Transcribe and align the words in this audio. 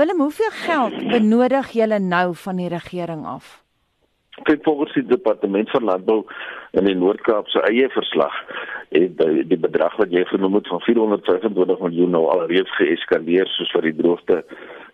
Willem, 0.00 0.20
hoeveel 0.20 0.50
geld 0.50 0.94
benodig 1.08 1.70
julle 1.76 1.98
nou 1.98 2.34
van 2.34 2.56
die 2.56 2.68
regering 2.68 3.26
af? 3.26 3.48
kyk 4.48 4.62
volgens 4.64 4.94
die 4.96 5.04
departement 5.06 5.70
van 5.70 5.84
landbou 5.84 6.22
in 6.78 6.86
die 6.88 6.96
Noord-Kaap 6.96 7.48
se 7.52 7.60
eie 7.68 7.88
verslag 7.92 8.36
het 8.94 9.18
die, 9.18 9.44
die 9.50 9.58
bedrag 9.60 9.96
wat 10.00 10.14
jy 10.14 10.22
genoem 10.30 10.56
het 10.58 10.70
van 10.72 10.80
425 10.86 11.82
miljoen 11.84 12.14
nou 12.16 12.22
al 12.32 12.46
reeds 12.48 12.72
geeskaleer 12.78 13.50
soos 13.52 13.74
vir 13.76 13.90
die 13.90 13.96
droogte 14.00 14.40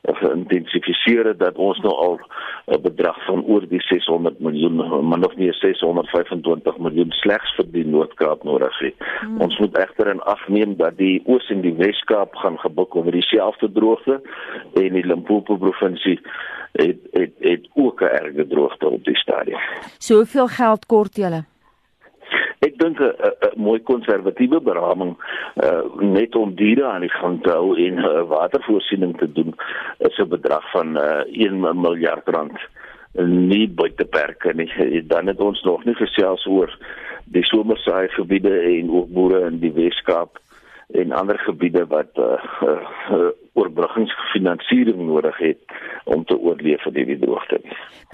geïntensifiseer 0.07 1.25
het 1.25 1.39
dat 1.39 1.57
ons 1.57 1.79
nou 1.81 1.95
al 1.95 2.21
'n 2.67 2.83
bedrag 2.83 3.25
van 3.25 3.45
oor 3.45 3.69
die 3.69 3.81
600 3.81 4.39
miljoen 4.41 4.77
maar 5.09 5.19
nog 5.19 5.37
nie 5.37 5.53
625 5.53 6.79
miljoen 6.79 7.11
slegs 7.11 7.55
vir 7.55 7.65
die 7.71 7.87
Noord-Kaap 7.87 8.45
nodig 8.45 8.79
het. 8.79 8.95
Hmm. 9.21 9.41
Ons 9.41 9.59
moet 9.59 9.77
egter 9.79 10.07
in 10.07 10.21
ag 10.21 10.49
neem 10.49 10.77
dat 10.77 10.97
die 10.97 11.23
Oos 11.25 11.51
en 11.51 11.61
die 11.61 11.75
Wes-Kaap 11.75 12.35
gaan 12.35 12.59
gebuk 12.59 12.95
oor 12.95 13.11
dieselfde 13.11 13.73
droogte 13.73 14.21
en 14.75 14.93
die 14.93 15.07
Limpopo 15.07 15.57
provinsie 15.57 16.21
het 16.73 16.99
het 17.13 17.33
het 17.39 17.69
ook 17.75 18.01
'n 18.01 18.05
erge 18.05 18.47
droogte 18.47 18.89
op 18.89 19.05
die 19.05 19.17
stadium. 19.17 19.61
So 19.99 20.15
hoeveel 20.15 20.47
geld 20.47 20.87
kort 20.87 21.17
julle? 21.17 21.45
Ek 22.65 22.79
dink 22.79 23.01
'n 23.01 23.13
mooi 23.57 23.81
konservatiewe 23.83 24.61
beraming 24.61 25.17
uh, 25.65 25.83
net 26.01 26.37
om 26.37 26.55
diere 26.55 26.87
aan 26.87 27.05
die 27.05 27.13
gang 27.13 27.43
te 27.43 27.51
hou 27.51 27.77
en 27.77 27.99
uh, 27.99 28.23
watervoorsiening 28.29 29.19
te 29.19 29.33
doen 29.33 29.55
is 29.99 30.19
'n 30.19 30.29
bedrag 30.29 30.71
van 30.71 30.97
uh, 30.97 31.25
1 31.29 31.81
miljard 31.81 32.29
rand 32.29 32.59
nie 33.25 33.69
buiteperke 33.69 34.53
nie. 34.55 35.07
Dan 35.07 35.27
het 35.27 35.41
ons 35.41 35.63
nog 35.63 35.85
nie 35.85 35.95
gesels 35.95 36.47
oor 36.47 36.73
die 37.25 37.45
somersaai 37.45 38.09
gebiede 38.09 38.61
en 38.61 38.91
ook 38.91 39.09
boere 39.09 39.47
in 39.47 39.59
die 39.61 39.73
Weskaap 39.73 40.39
en 40.95 41.13
ander 41.13 41.39
gebiede 41.39 41.87
wat 41.87 42.13
uh, 42.17 42.39
uh, 42.63 43.31
oorbruggingsfinansiering 43.57 45.01
nodig 45.07 45.39
het 45.43 45.79
om 46.05 46.25
te 46.25 46.39
oorleef 46.39 46.83
van 46.83 46.95
hierdie 46.95 47.19
droogte. 47.19 47.61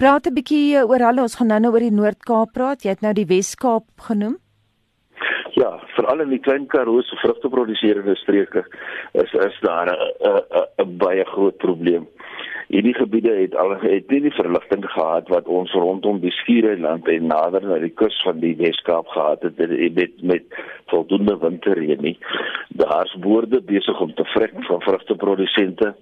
Praat 0.01 0.27
'n 0.27 0.33
bietjie 0.33 0.85
oor 0.85 1.03
hulle, 1.07 1.21
ons 1.21 1.35
gaan 1.35 1.47
nou-nou 1.47 1.73
oor 1.73 1.85
die 1.85 1.97
Noord-Kaap 1.99 2.53
praat. 2.53 2.83
Jy 2.83 2.89
het 2.89 3.01
nou 3.01 3.13
die 3.13 3.29
Wes-Kaap 3.29 3.85
genoem. 4.07 4.42
Ja, 5.53 5.79
veral 5.93 6.23
in 6.23 6.31
die 6.33 6.41
klein 6.41 6.65
Karoo 6.67 7.01
se 7.05 7.15
vrugteproduserende 7.21 8.15
streke 8.17 8.63
is 9.11 9.33
is 9.33 9.59
daar 9.61 9.89
'n 9.89 10.85
'n 10.85 10.97
baie 10.97 11.25
groot 11.25 11.57
probleem. 11.57 12.07
Hierdie 12.67 12.93
gebiede 12.93 13.33
het 13.35 13.55
al 13.55 13.75
het 13.79 14.09
nie 14.09 14.21
die 14.21 14.33
verligting 14.33 14.85
gehad 14.85 15.27
wat 15.27 15.47
ons 15.47 15.71
rondom 15.71 16.19
die 16.19 16.31
Skiereiland 16.31 17.07
en 17.07 17.27
nader 17.27 17.61
na 17.61 17.77
die 17.77 17.93
kus 18.01 18.21
van 18.23 18.39
die 18.39 18.55
Weskaap 18.55 19.07
gehad 19.07 19.41
het 19.41 19.57
met 19.95 20.21
met 20.21 20.43
voldoende 20.85 21.37
winterreën 21.37 22.01
nie. 22.01 22.17
Daar's 22.69 23.15
boorde 23.19 23.61
besig 23.61 23.99
om 23.99 24.13
te 24.13 24.25
vrek 24.25 24.53
van 24.59 24.81
vrugteprodusente. 24.81 25.95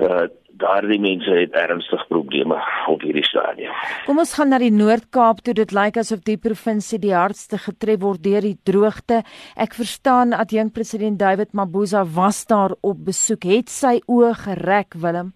Uh 0.00 0.28
daardie 0.60 1.00
mense 1.00 1.32
het 1.34 1.54
ernstig 1.56 2.02
probleme 2.08 2.58
op 2.92 3.02
hierdie 3.04 3.24
stadium. 3.24 3.74
Kom 4.06 4.20
ons 4.22 4.34
gaan 4.36 4.52
na 4.52 4.60
die 4.62 4.72
Noord-Kaap 4.74 5.42
toe. 5.44 5.54
Dit 5.56 5.74
lyk 5.76 5.96
asof 6.00 6.22
die 6.26 6.38
provinsie 6.40 7.00
die 7.02 7.14
hardste 7.16 7.60
getref 7.60 8.02
word 8.04 8.22
deur 8.24 8.44
die 8.44 8.58
droogte. 8.68 9.22
Ek 9.56 9.76
verstaan 9.78 10.36
adjunk 10.36 10.74
president 10.76 11.20
David 11.20 11.54
Mabuza 11.56 12.04
was 12.16 12.44
daar 12.50 12.76
op 12.80 13.04
besoek. 13.08 13.46
Het 13.48 13.72
sy 13.72 13.98
oë 14.06 14.34
gereg, 14.44 14.98
Willem? 15.00 15.32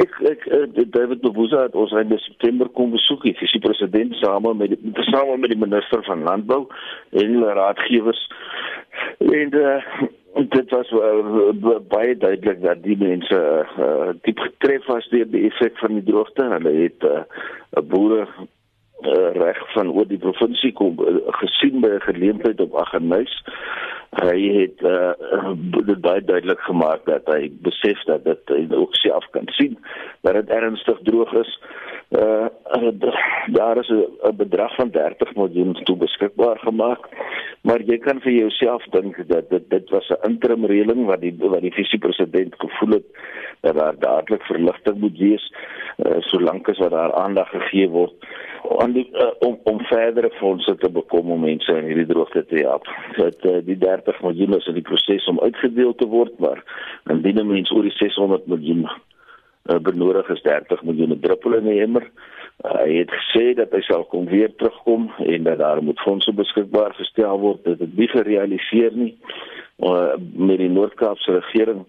Ek 0.00 0.14
ek 0.30 0.46
uh, 0.48 0.64
David 0.94 1.20
Mabuza 1.26 1.66
het 1.66 1.76
ons 1.76 1.92
in 1.98 2.14
September 2.24 2.70
kom 2.72 2.94
besoek. 2.94 3.26
Hy 3.26 3.34
is 3.36 3.52
die 3.56 3.64
president 3.64 4.16
saam 4.22 4.48
met 4.56 4.72
die 4.72 5.08
saam 5.10 5.34
met 5.42 5.52
die 5.52 5.60
minister 5.60 6.04
van 6.08 6.24
landbou 6.24 6.62
en 7.10 7.36
hulle 7.36 7.52
raadgewers 7.58 8.22
en 9.20 9.52
uh, 9.60 10.08
dit 10.34 10.70
was 10.70 10.90
uh, 10.90 11.78
baie 11.88 12.16
duidelik 12.16 12.62
dat 12.62 12.82
die 12.82 12.96
mense 12.98 13.66
uh, 13.78 14.10
diep 14.22 14.38
getref 14.38 14.86
was 14.86 15.08
deur 15.08 15.26
die 15.30 15.44
effek 15.50 15.78
van 15.78 15.94
die 15.98 16.06
droogte. 16.06 16.44
Hulle 16.54 16.72
het 16.82 17.02
'n 17.02 17.24
uh, 17.78 17.82
boere 17.82 18.26
uh, 18.26 19.30
reg 19.32 19.72
van 19.72 19.90
oor 19.90 20.06
die 20.06 20.18
provinsie 20.18 20.72
kom 20.72 20.98
uh, 21.00 21.16
gesien 21.42 21.80
by 21.80 21.88
'n 21.88 22.00
geleentheid 22.00 22.60
op 22.60 22.74
Aggenuis. 22.74 23.42
Hy 24.10 24.38
het 24.58 24.80
uh, 24.82 25.12
baie 26.02 26.22
duidelik 26.24 26.60
gemaak 26.66 27.04
dat 27.06 27.28
hy 27.30 27.46
besef 27.62 28.02
dat 28.08 28.24
dit 28.24 28.50
hy 28.50 28.64
ook 28.74 28.94
self 28.98 29.26
kan 29.30 29.46
sien 29.54 29.78
dat 30.26 30.34
dit 30.34 30.50
ernstig 30.50 30.98
droog 31.06 31.32
is. 31.32 31.52
Uh, 32.10 32.50
daar 33.54 33.78
is 33.78 33.88
'n 33.88 34.36
bedrag 34.36 34.74
van 34.74 34.90
30 34.90 35.34
miljoen 35.34 35.74
toe 35.84 35.96
beskikbaar 35.96 36.58
gemaak 36.58 37.06
maar 37.62 37.82
jy 37.84 37.98
kan 38.00 38.20
vir 38.24 38.32
jouself 38.32 38.84
dink 38.94 39.18
dat 39.28 39.50
dit 39.50 39.70
dit 39.70 39.90
was 39.90 40.08
'n 40.10 40.30
interim 40.30 40.64
reëling 40.64 41.06
wat 41.06 41.20
die 41.20 41.34
wat 41.38 41.60
die 41.60 41.74
visiepresident 41.76 42.54
gevoel 42.58 42.90
het 42.90 43.06
dat 43.60 43.76
daar 43.76 43.98
dadelik 43.98 44.42
verligting 44.42 44.98
moet 45.00 45.18
wees 45.18 45.52
uh, 45.98 46.16
solank 46.20 46.68
as 46.68 46.78
wat 46.78 46.90
daar 46.90 47.12
aandag 47.12 47.48
gegee 47.48 47.88
word 47.88 48.14
aan 48.78 48.92
die 48.92 49.08
uh, 49.12 49.30
om 49.38 49.58
om 49.62 49.80
verdere 49.80 50.30
fondse 50.30 50.76
te 50.76 50.90
bekom 50.90 51.30
om 51.30 51.40
mense 51.40 51.76
in 51.76 51.84
hierdie 51.84 52.06
droogte 52.06 52.46
te 52.46 52.54
help. 52.54 52.86
Dat 53.16 53.44
uh, 53.44 53.58
die 53.64 53.78
30 53.78 53.99
miljoen 54.22 54.56
is 54.56 54.66
in 54.66 54.74
die 54.74 54.82
proses 54.82 55.26
om 55.26 55.40
uitgedeel 55.40 55.94
te 55.94 56.06
word, 56.06 56.38
maar 56.38 56.62
indien 57.10 57.46
mense 57.46 57.74
oor 57.74 57.82
die 57.82 57.96
600 57.96 58.46
miljoen 58.46 58.88
uh, 58.88 59.78
benodig 59.78 60.28
is 60.28 60.42
30 60.42 60.82
miljoen 60.82 61.20
druppel 61.20 61.54
in 61.54 61.64
die 61.64 61.80
emmer. 61.80 62.06
Uh, 62.64 62.76
hy 62.82 63.00
het 63.00 63.10
gesê 63.10 63.54
dat 63.54 63.72
hy 63.72 63.80
sal 63.86 64.04
kom 64.04 64.26
weer 64.30 64.52
terugkom 64.56 65.10
en 65.24 65.42
dat 65.48 65.58
daar 65.58 65.82
moet 65.82 66.00
fondse 66.00 66.32
beskikbaar 66.32 66.94
gestel 66.94 67.38
word. 67.40 67.64
Dit 67.64 67.80
het 67.80 67.96
nie 67.96 68.08
gerealiseer 68.08 68.96
nie. 68.96 69.14
Uh, 69.78 70.16
met 70.34 70.58
die 70.60 70.68
Noord-Kaapse 70.68 71.38
regering 71.40 71.84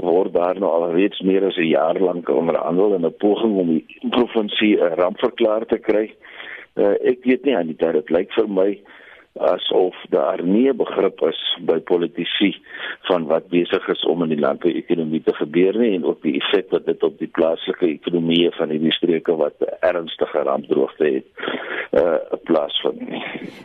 word 0.00 0.32
daar 0.32 0.56
nou 0.60 0.70
al 0.72 0.92
reeds 0.94 1.20
meer 1.20 1.44
as 1.46 1.56
'n 1.56 1.68
jaar 1.68 1.98
lank 2.00 2.28
onderhandel 2.28 2.94
in 2.94 3.04
'n 3.06 3.16
poging 3.18 3.56
om 3.56 3.68
die 3.68 3.84
provinsie 4.10 4.76
'n 4.76 4.96
rampverklaring 5.00 5.68
te 5.68 5.78
kry. 5.78 6.14
Uh, 6.76 6.94
ek 7.04 7.24
weet 7.24 7.44
nie 7.44 7.56
aan 7.56 7.66
die 7.66 7.76
tyd 7.76 7.92
dit 7.92 8.10
lyk 8.10 8.32
vir 8.32 8.48
my 8.48 8.78
asof 9.40 9.94
daar 10.08 10.42
nie 10.42 10.68
'n 10.68 10.76
begrip 10.76 11.20
is 11.22 11.40
by 11.60 11.78
politici 11.78 12.62
van 13.08 13.26
wat 13.26 13.48
besig 13.48 13.88
is 13.88 14.04
om 14.04 14.22
in 14.22 14.28
die 14.28 14.38
landbouekonomie 14.38 15.22
te 15.22 15.34
gebeur 15.34 15.78
nie 15.78 15.94
en 15.94 16.04
ook 16.04 16.22
die 16.22 16.40
effek 16.40 16.70
wat 16.70 16.86
dit 16.86 17.02
op 17.02 17.18
die 17.18 17.28
plaaslike 17.28 17.86
ekonomie 17.86 18.50
van 18.50 18.70
hierdie 18.70 18.92
streke 18.92 19.36
wat 19.36 19.54
ernstige 19.80 20.42
rampdroogte 20.42 21.04
het 21.04 21.26
uh 21.92 22.18
plaasvind. 22.44 23.00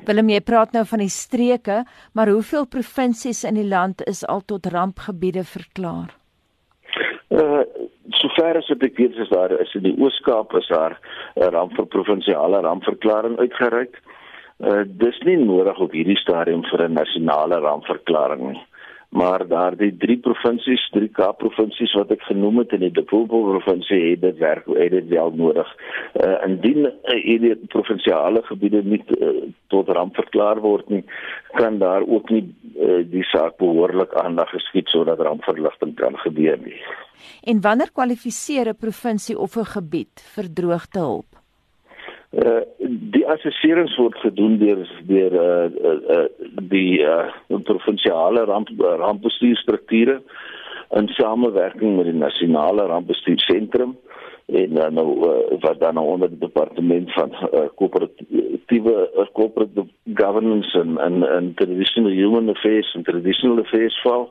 Willem 0.06 0.30
jy 0.30 0.42
praat 0.42 0.72
nou 0.72 0.86
van 0.86 1.00
die 1.00 1.10
streke, 1.10 1.84
maar 2.14 2.30
hoeveel 2.30 2.66
provinsies 2.66 3.44
in 3.44 3.54
die 3.54 3.68
land 3.68 4.02
is 4.08 4.26
al 4.26 4.42
tot 4.46 4.66
rampgebiede 4.66 5.44
verklaar? 5.44 6.16
Uh 7.30 7.62
sover 8.10 8.58
as 8.58 8.70
ek 8.70 8.98
weet 8.98 9.16
is 9.18 9.30
daar 9.30 9.52
is 9.52 9.74
in 9.76 9.84
die 9.84 9.96
Oos-Kaap 10.00 10.54
is 10.56 10.68
daar 10.68 11.00
'n 11.36 11.50
ramp 11.52 11.76
vir 11.76 11.86
provinsiale 11.86 12.62
rampverklaring 12.62 13.38
uitgereik. 13.38 13.94
Uh, 13.96 14.15
dis 14.86 15.20
nie 15.26 15.38
nodig 15.38 15.80
op 15.80 15.92
hierdie 15.92 16.18
stadium 16.18 16.64
vir 16.64 16.88
'n 16.88 16.94
nasionale 16.94 17.60
rampverklaring 17.60 18.52
nie. 18.52 18.62
Maar 19.16 19.48
daardie 19.48 19.94
drie 19.98 20.18
provinsies, 20.20 20.90
drie 20.92 21.08
Kaap-provinsies 21.08 21.94
wat 21.96 22.10
ek 22.12 22.26
genoem 22.28 22.58
het 22.58 22.74
in 22.76 22.82
die 22.84 22.92
Limpopo 22.92 23.40
provinsie 23.48 24.00
het 24.10 24.22
dit 24.22 24.38
werk 24.42 24.66
het 24.66 24.92
dit 24.92 25.08
wel 25.08 25.32
nodig. 25.40 25.70
Uh 26.20 26.34
indien 26.48 26.90
uh, 26.90 27.16
hierdie 27.24 27.56
provinsiale 27.72 28.42
gebiede 28.44 28.82
nie 28.84 29.00
uh, 29.16 29.46
tot 29.68 29.88
ramp 29.88 30.16
verklaar 30.20 30.60
word 30.60 30.90
nie, 30.90 31.04
kan 31.54 31.80
daar 31.80 32.04
ook 32.04 32.30
nie 32.30 32.44
uh, 32.76 33.04
die 33.08 33.24
saak 33.32 33.56
behoorlik 33.58 34.14
aandag 34.20 34.50
geskied 34.50 34.92
sodat 34.92 35.24
rampverligting 35.24 35.96
kan 35.96 36.18
gebeur 36.26 36.60
nie. 36.66 36.76
En 37.44 37.62
wanneer 37.62 37.92
kwalifiseer 37.94 38.68
'n 38.74 38.80
provinsie 38.80 39.40
of 39.40 39.56
'n 39.56 39.72
gebied 39.78 40.20
vir 40.36 40.54
droogtehulp? 40.54 41.45
Uh, 42.36 42.66
die 43.16 43.24
assesserings 43.32 43.94
word 43.96 44.18
gedoen 44.20 44.58
deur 44.60 44.82
deur 45.08 45.36
uh, 45.40 45.68
uh, 45.72 46.00
uh, 46.16 46.50
die 46.68 46.98
uh, 47.00 47.30
provinsiale 47.64 48.44
ramp 48.50 48.68
rampbestuurstrukture 48.76 50.18
in 51.00 51.08
samewerking 51.16 51.96
met 51.96 52.10
die 52.10 52.18
nasionale 52.18 52.90
rampbestuursentrum 52.92 53.94
en 54.52 54.76
dan 54.76 55.00
nou 55.00 55.14
uh, 55.30 55.62
wat 55.64 55.80
dan 55.80 55.96
nou 55.96 56.06
onder 56.18 56.34
die 56.34 56.42
departement 56.42 57.14
van 57.16 57.32
koöperatiewe 57.80 58.98
uh, 59.06 59.30
corporate 59.40 59.88
governance 60.20 60.80
en 60.80 61.00
en 61.08 61.24
en 61.30 61.54
traditional 61.56 62.12
human 62.12 62.52
affairs 62.52 62.92
en 63.00 63.08
traditional 63.08 63.64
affairs 63.64 64.02
val. 64.04 64.28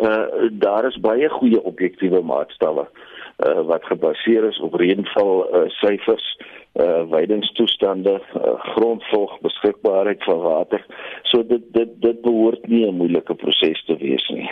Uh, 0.00 0.48
daar 0.64 0.88
is 0.88 1.00
baie 1.00 1.28
goeie 1.28 1.62
objektiewe 1.62 2.24
maatstawwe. 2.24 2.88
uh, 2.88 3.07
wat 3.38 3.84
gebaseer 3.84 4.44
is 4.48 4.58
op 4.60 4.74
reënval 4.74 5.46
uh, 5.46 5.68
syfers 5.68 6.36
uh 6.78 7.10
weidingstoestande, 7.10 8.12
uh, 8.36 8.50
grondvog, 8.74 9.38
beskikbaarheid 9.40 10.24
van 10.24 10.38
water. 10.38 10.84
So 11.22 11.46
dit 11.46 11.62
dit 11.72 11.88
dit 12.02 12.20
behoort 12.22 12.66
nie 12.66 12.86
'n 12.86 12.96
moeilike 12.96 13.34
proses 13.34 13.84
te 13.84 13.96
wees 13.96 14.28
nie. 14.28 14.50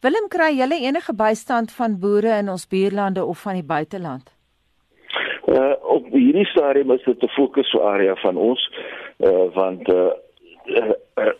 Willem 0.00 0.28
kry 0.28 0.50
julle 0.56 0.78
enige 0.80 1.14
bystand 1.14 1.72
van 1.72 1.98
boere 1.98 2.38
in 2.38 2.48
ons 2.48 2.68
buurlande 2.68 3.24
of 3.24 3.38
van 3.42 3.54
die 3.54 3.64
buiteland? 3.66 4.30
Uh 5.46 5.74
op 5.82 6.06
hierdie 6.12 6.46
stadium 6.46 6.90
is 6.90 7.04
dit 7.04 7.22
'n 7.22 7.28
fokusarea 7.28 8.14
van 8.14 8.36
ons 8.36 8.70
uh 9.18 9.54
want 9.54 9.88
uh, 9.88 10.10
uh, 10.64 10.92
uh 11.14 11.32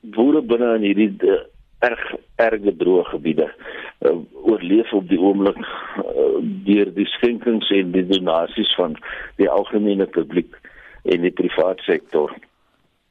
boere 0.00 0.42
binne 0.42 0.74
in 0.74 0.82
hierdie 0.82 1.16
uh, 1.24 1.40
erg 1.86 2.04
erge 2.42 2.72
droë 2.80 3.04
gebiede 3.12 3.48
uh, 3.50 4.16
oorleef 4.48 4.92
op 4.96 5.08
die 5.08 5.20
oomblik 5.20 5.60
uh, 5.60 6.40
deur 6.66 6.90
die 6.96 7.06
skenkings 7.16 7.70
en 7.74 7.92
die 7.94 8.06
donasies 8.10 8.72
van 8.78 8.96
die 9.40 9.50
algemene 9.50 10.06
publiek 10.16 10.58
en 11.04 11.24
die 11.26 11.34
private 11.36 11.82
sektor. 11.84 12.32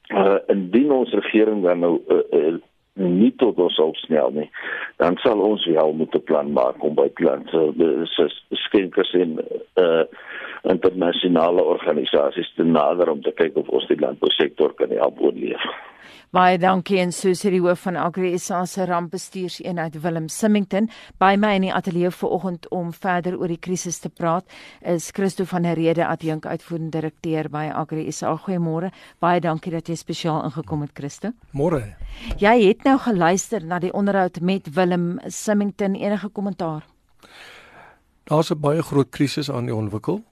Uh, 0.09 0.37
indien 0.51 0.91
ons 0.91 1.13
regering 1.15 1.63
dan 1.63 1.83
nou 1.85 1.95
uh, 2.11 2.23
uh, 2.37 2.55
nie 2.99 3.31
tot 3.41 3.57
ons 3.57 3.79
opsnel 3.81 4.33
nie, 4.35 4.49
dan 5.01 5.17
sal 5.23 5.41
ons 5.41 5.65
wel 5.65 5.93
moet 5.97 6.15
'n 6.15 6.23
plan 6.29 6.51
maak 6.53 6.83
om 6.83 6.95
by 6.95 7.09
klante 7.13 7.61
uh, 7.77 8.29
skenkers 8.65 9.13
en 9.13 9.39
uh, 9.81 10.05
internasionale 10.71 11.63
organisasies 11.63 12.53
te 12.55 12.63
nader 12.63 13.09
om 13.11 13.21
te 13.23 13.33
kyk 13.35 13.57
of 13.59 13.69
ons 13.69 13.87
die 13.89 13.99
landbousektor 13.99 14.75
kan 14.79 14.93
help 14.95 15.19
oorleef. 15.19 15.65
Baie 16.33 16.57
dankie 16.57 16.97
en 16.97 17.11
so 17.13 17.29
sê 17.37 17.51
die 17.53 17.61
hoof 17.61 17.83
van 17.85 17.97
Agri 18.01 18.31
SA 18.41 18.63
se 18.65 18.87
rampbestuurseenheid 18.89 19.99
Willem 20.01 20.25
Simmington 20.33 20.87
by 21.21 21.35
my 21.37 21.51
in 21.59 21.67
die 21.67 21.73
ateljee 21.73 22.09
vanoggend 22.09 22.65
om 22.73 22.89
verder 22.89 23.37
oor 23.37 23.53
die 23.53 23.59
krisis 23.61 24.01
te 24.01 24.09
praat 24.09 24.49
is 24.81 25.11
Christo 25.13 25.45
van 25.51 25.67
der 25.67 25.77
Rede 25.77 26.07
adjunk 26.07 26.47
uitvoerende 26.49 26.97
direkteur 26.97 27.51
by 27.53 27.67
Agri 27.69 28.07
SA. 28.11 28.33
Goeiemôre. 28.47 28.89
Baie 29.21 29.45
dankie 29.45 29.75
dat 29.75 29.93
jy 29.93 29.99
spesiaal 29.99 30.41
ingekom 30.49 30.81
het 30.87 30.97
Christo. 30.97 31.35
Môre. 31.53 31.83
Jy 32.41 32.55
het 32.63 32.83
nou 32.89 32.97
geluister 32.97 33.61
na 33.61 33.77
die 33.79 33.93
onderhoud 33.93 34.41
met 34.41 34.73
Willem 34.73 35.19
Simmington 35.27 35.93
enige 35.93 36.33
kommentaar? 36.33 36.81
Daar's 38.25 38.49
'n 38.49 38.59
baie 38.59 38.81
groot 38.81 39.09
krisis 39.09 39.51
aan 39.51 39.65
die 39.65 39.75
ontwikkel 39.75 40.23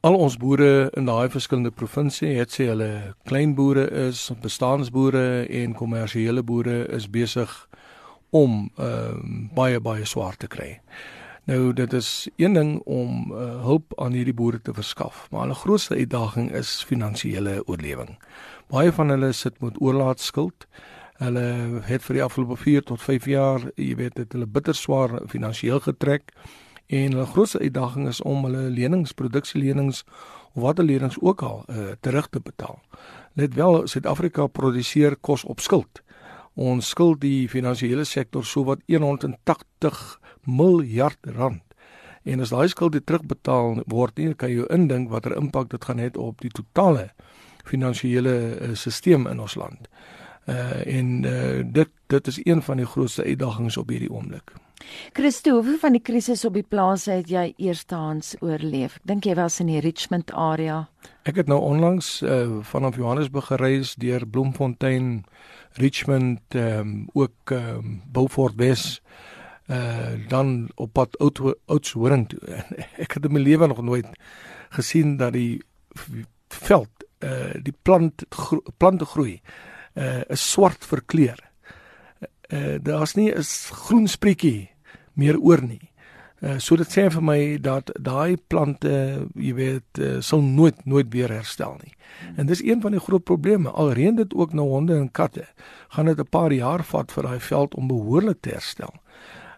al 0.00 0.16
ons 0.16 0.36
boere 0.40 0.88
in 0.96 1.08
daai 1.08 1.28
verskillende 1.32 1.72
provinsie 1.76 2.32
het 2.38 2.54
sê 2.54 2.70
hulle 2.70 3.14
klein 3.28 3.52
boere 3.56 3.84
is, 4.08 4.30
bestaanboere 4.42 5.44
en 5.60 5.74
kommersiële 5.76 6.44
boere 6.46 6.86
is 6.96 7.08
besig 7.12 7.52
om 8.30 8.70
uh, 8.80 9.18
baie 9.56 9.80
baie 9.82 10.06
swaar 10.06 10.38
te 10.40 10.48
kry. 10.48 10.78
Nou 11.50 11.72
dit 11.76 11.92
is 11.96 12.28
een 12.38 12.54
ding 12.54 12.72
om 12.86 13.32
uh, 13.32 13.60
hulp 13.66 13.92
aan 14.00 14.16
hierdie 14.16 14.36
boere 14.36 14.60
te 14.62 14.72
verskaf, 14.72 15.26
maar 15.30 15.48
hulle 15.48 15.58
grootste 15.58 15.98
uitdaging 15.98 16.52
is 16.56 16.78
finansiële 16.86 17.58
oorlewing. 17.66 18.14
Baie 18.70 18.92
van 18.94 19.10
hulle 19.10 19.32
sit 19.36 19.60
met 19.60 19.80
oorlaatskuld. 19.82 20.68
Hulle 21.20 21.44
het 21.84 22.06
vir 22.06 22.20
die 22.20 22.24
afgelope 22.24 22.56
4 22.56 22.86
tot 22.88 23.02
5 23.02 23.26
jaar, 23.28 23.66
jy 23.76 23.92
weet, 23.98 24.16
het 24.16 24.32
hulle 24.32 24.48
bitter 24.48 24.76
swaar 24.78 25.18
finansiëel 25.28 25.82
getrek 25.84 26.32
en 26.90 27.14
hulle 27.14 27.26
grootste 27.26 27.60
uitdaging 27.62 28.08
is 28.10 28.20
om 28.26 28.44
hulle 28.48 28.66
lenings, 28.74 29.14
produksielenings 29.14 30.02
of 30.54 30.62
watter 30.62 30.84
lenings 30.84 31.18
ook 31.20 31.42
al 31.46 31.64
uh, 31.68 31.92
terug 32.00 32.28
te 32.28 32.40
betaal. 32.42 32.80
Net 33.38 33.54
wel 33.54 33.86
Suid-Afrika 33.86 34.46
produseer 34.46 35.16
kos 35.16 35.44
op 35.44 35.60
skuld. 35.60 36.02
Ons 36.58 36.90
skuld 36.90 37.20
die 37.22 37.48
finansiële 37.48 38.04
sektor 38.04 38.44
sowat 38.44 38.82
180 38.90 40.00
miljard 40.44 41.18
rand. 41.36 41.62
En 42.22 42.42
as 42.42 42.50
daai 42.52 42.68
skuld 42.68 42.98
terugbetaal 43.06 43.84
word, 43.86 44.18
nie 44.18 44.34
kan 44.34 44.50
jy 44.50 44.66
indink 44.74 45.08
watter 45.14 45.36
impak 45.38 45.70
dit 45.70 45.84
gaan 45.84 46.02
hê 46.02 46.10
op 46.18 46.42
die 46.42 46.50
totale 46.52 47.12
finansiële 47.64 48.34
uh, 48.34 48.74
stelsel 48.74 49.30
in 49.30 49.40
ons 49.40 49.54
land. 49.54 49.86
Uh 50.50 50.80
en 50.88 51.22
uh, 51.28 51.60
dit 51.64 51.90
dit 52.10 52.26
is 52.26 52.40
een 52.42 52.62
van 52.62 52.80
die 52.80 52.86
grootste 52.86 53.24
uitdagings 53.24 53.76
op 53.76 53.88
hierdie 53.92 54.10
oomblik. 54.10 54.50
Christo, 55.12 55.54
hoeveel 55.58 55.78
van 55.78 55.92
die 55.96 56.02
krisis 56.02 56.44
op 56.44 56.54
die 56.56 56.66
plaas 56.66 57.04
het 57.10 57.28
jy 57.30 57.50
eerstehands 57.60 58.34
oorleef? 58.40 58.96
Ek 59.00 59.08
dink 59.10 59.26
jy 59.28 59.34
was 59.38 59.60
in 59.60 59.70
die 59.72 59.80
Richmond 59.84 60.32
area. 60.32 60.84
Ek 61.28 61.36
het 61.40 61.50
nou 61.50 61.60
onlangs 61.60 62.20
uh, 62.22 62.60
vanaf 62.66 62.96
Johannesburg 62.96 63.50
gereis 63.52 63.94
deur 64.00 64.26
Bloemfontein, 64.26 65.24
Richmond, 65.80 66.42
ehm 66.54 66.80
um, 66.80 66.94
ook 67.14 67.52
ehm 67.54 67.76
um, 67.76 68.00
Beaufort 68.12 68.56
Wes 68.58 69.00
uh 69.70 70.16
dan 70.28 70.70
op 70.74 70.92
pad 70.92 71.18
Oudtshoorn 71.66 72.26
toe. 72.26 72.40
Ek 73.04 73.12
het 73.14 73.24
in 73.24 73.32
my 73.32 73.40
lewe 73.40 73.66
nog 73.70 73.82
nooit 73.82 74.08
gesien 74.74 75.16
dat 75.16 75.32
die 75.32 75.62
veld 76.48 77.06
uh 77.22 77.54
die 77.62 77.74
plant 77.82 78.24
gro 78.28 78.62
plante 78.76 79.04
groei 79.04 79.40
uh 79.94 80.22
is 80.26 80.50
swart 80.52 80.84
verkleur. 80.84 81.38
Uh 82.52 82.78
daar's 82.82 83.14
nie 83.14 83.30
'n 83.32 83.42
groen 83.70 84.08
spreekie 84.08 84.70
meer 85.14 85.38
oor 85.38 85.62
nie. 85.62 85.90
Uh, 86.40 86.56
so 86.56 86.76
dit 86.80 86.88
sê 86.88 87.02
vir 87.12 87.20
my 87.20 87.40
dat 87.60 87.90
daai 88.00 88.38
plante, 88.48 88.92
jy 89.36 89.50
weet, 89.58 89.98
uh, 90.00 90.22
sal 90.24 90.40
nooit 90.40 90.78
nooit 90.88 91.10
weer 91.12 91.28
herstel 91.28 91.74
nie. 91.82 91.92
En 92.40 92.48
dis 92.48 92.62
een 92.64 92.80
van 92.80 92.96
die 92.96 93.00
groot 93.00 93.24
probleme. 93.28 93.68
Alreeds 93.68 94.16
dit 94.16 94.34
ook 94.34 94.54
nou 94.56 94.64
honde 94.68 94.96
en 94.96 95.10
katte, 95.12 95.44
gaan 95.88 96.08
dit 96.08 96.18
'n 96.18 96.30
paar 96.30 96.52
jaar 96.52 96.84
vat 96.84 97.12
vir 97.12 97.22
daai 97.22 97.40
veld 97.40 97.74
om 97.74 97.88
behoorlik 97.88 98.40
te 98.40 98.50
herstel. 98.50 98.94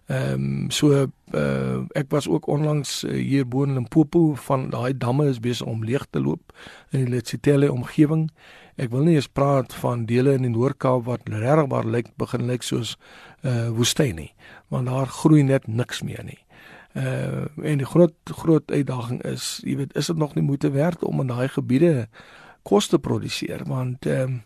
Ehm 0.07 0.35
um, 0.35 0.71
so 0.71 1.07
uh, 1.35 1.79
ek 1.95 2.11
was 2.11 2.29
ook 2.29 2.47
onlangs 2.47 3.05
uh, 3.05 3.13
hier 3.13 3.49
bo 3.49 3.63
in 3.63 3.75
Limpopo 3.75 4.35
van 4.35 4.71
daai 4.71 4.97
damme 4.97 5.29
is 5.29 5.41
besig 5.41 5.67
om 5.67 5.85
leeg 5.85 6.07
te 6.11 6.21
loop 6.21 6.53
in 6.91 7.05
die 7.05 7.15
Letsitele 7.15 7.73
omgewing. 7.73 8.31
Ek 8.81 8.89
wil 8.91 9.05
nie 9.05 9.19
eens 9.19 9.29
praat 9.29 9.75
van 9.83 10.07
dele 10.09 10.33
in 10.39 10.47
die 10.47 10.53
Noord-Kaap 10.53 11.05
wat 11.05 11.29
regbaar 11.29 11.85
lyk 11.85 12.09
begin 12.21 12.47
lyk 12.49 12.65
soos 12.65 12.97
uh 13.45 13.69
woestyn 13.77 14.17
nie, 14.17 14.31
want 14.73 14.89
daar 14.89 15.11
groei 15.11 15.43
net 15.43 15.67
niks 15.69 16.01
meer 16.03 16.25
nie. 16.25 16.39
Uh 16.97 17.49
en 17.61 17.83
die 17.83 17.89
groot 17.89 18.15
groot 18.25 18.71
uitdaging 18.71 19.21
is, 19.29 19.61
jy 19.67 19.77
weet, 19.83 19.93
is 19.97 20.09
dit 20.09 20.17
nog 20.17 20.35
nie 20.35 20.45
moeite 20.45 20.71
werd 20.73 21.05
om 21.05 21.21
in 21.21 21.29
daai 21.29 21.49
gebiede 21.49 22.09
kos 22.63 22.89
te 22.89 22.99
produseer 22.99 23.67
want 23.69 24.07
ehm 24.07 24.23
um, 24.23 24.41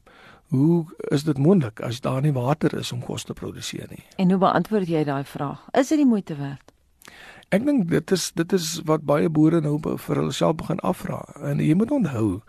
hoe 0.46 0.84
is 1.10 1.24
dit 1.26 1.38
moontlik 1.38 1.80
as 1.82 2.00
daar 2.00 2.20
nie 2.22 2.32
water 2.32 2.74
is 2.78 2.92
om 2.92 3.00
kos 3.02 3.24
te 3.24 3.34
produseer 3.34 3.86
nie? 3.90 4.04
En 4.16 4.30
hoe 4.30 4.38
beantwoord 4.38 4.88
jy 4.88 5.02
daai 5.04 5.24
vraag? 5.24 5.64
Is 5.72 5.88
dit 5.88 5.98
die 5.98 6.06
moeite 6.06 6.36
werd? 6.38 6.72
Ek 7.54 7.64
dink 7.66 7.88
dit 7.90 8.10
is 8.10 8.30
dit 8.34 8.52
is 8.52 8.80
wat 8.86 9.02
baie 9.06 9.28
boere 9.30 9.60
nou 9.60 9.78
vir 9.82 10.20
hulle 10.20 10.32
self 10.32 10.56
begin 10.62 10.78
afvra. 10.86 11.22
En 11.42 11.58
jy 11.62 11.74
moet 11.74 11.90
onthou 11.90 12.40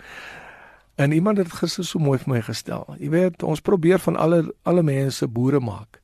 En 0.97 1.11
iemand 1.11 1.37
het 1.37 1.53
gister 1.53 1.85
so 1.85 1.99
mooi 2.01 2.17
vir 2.17 2.31
my 2.31 2.39
gestel. 2.41 2.87
Jy 2.97 3.09
weet, 3.13 3.43
ons 3.45 3.61
probeer 3.61 4.01
van 4.01 4.15
alle 4.17 4.39
alle 4.65 4.81
mense 4.83 5.27
boere 5.29 5.59
maak. 5.61 5.99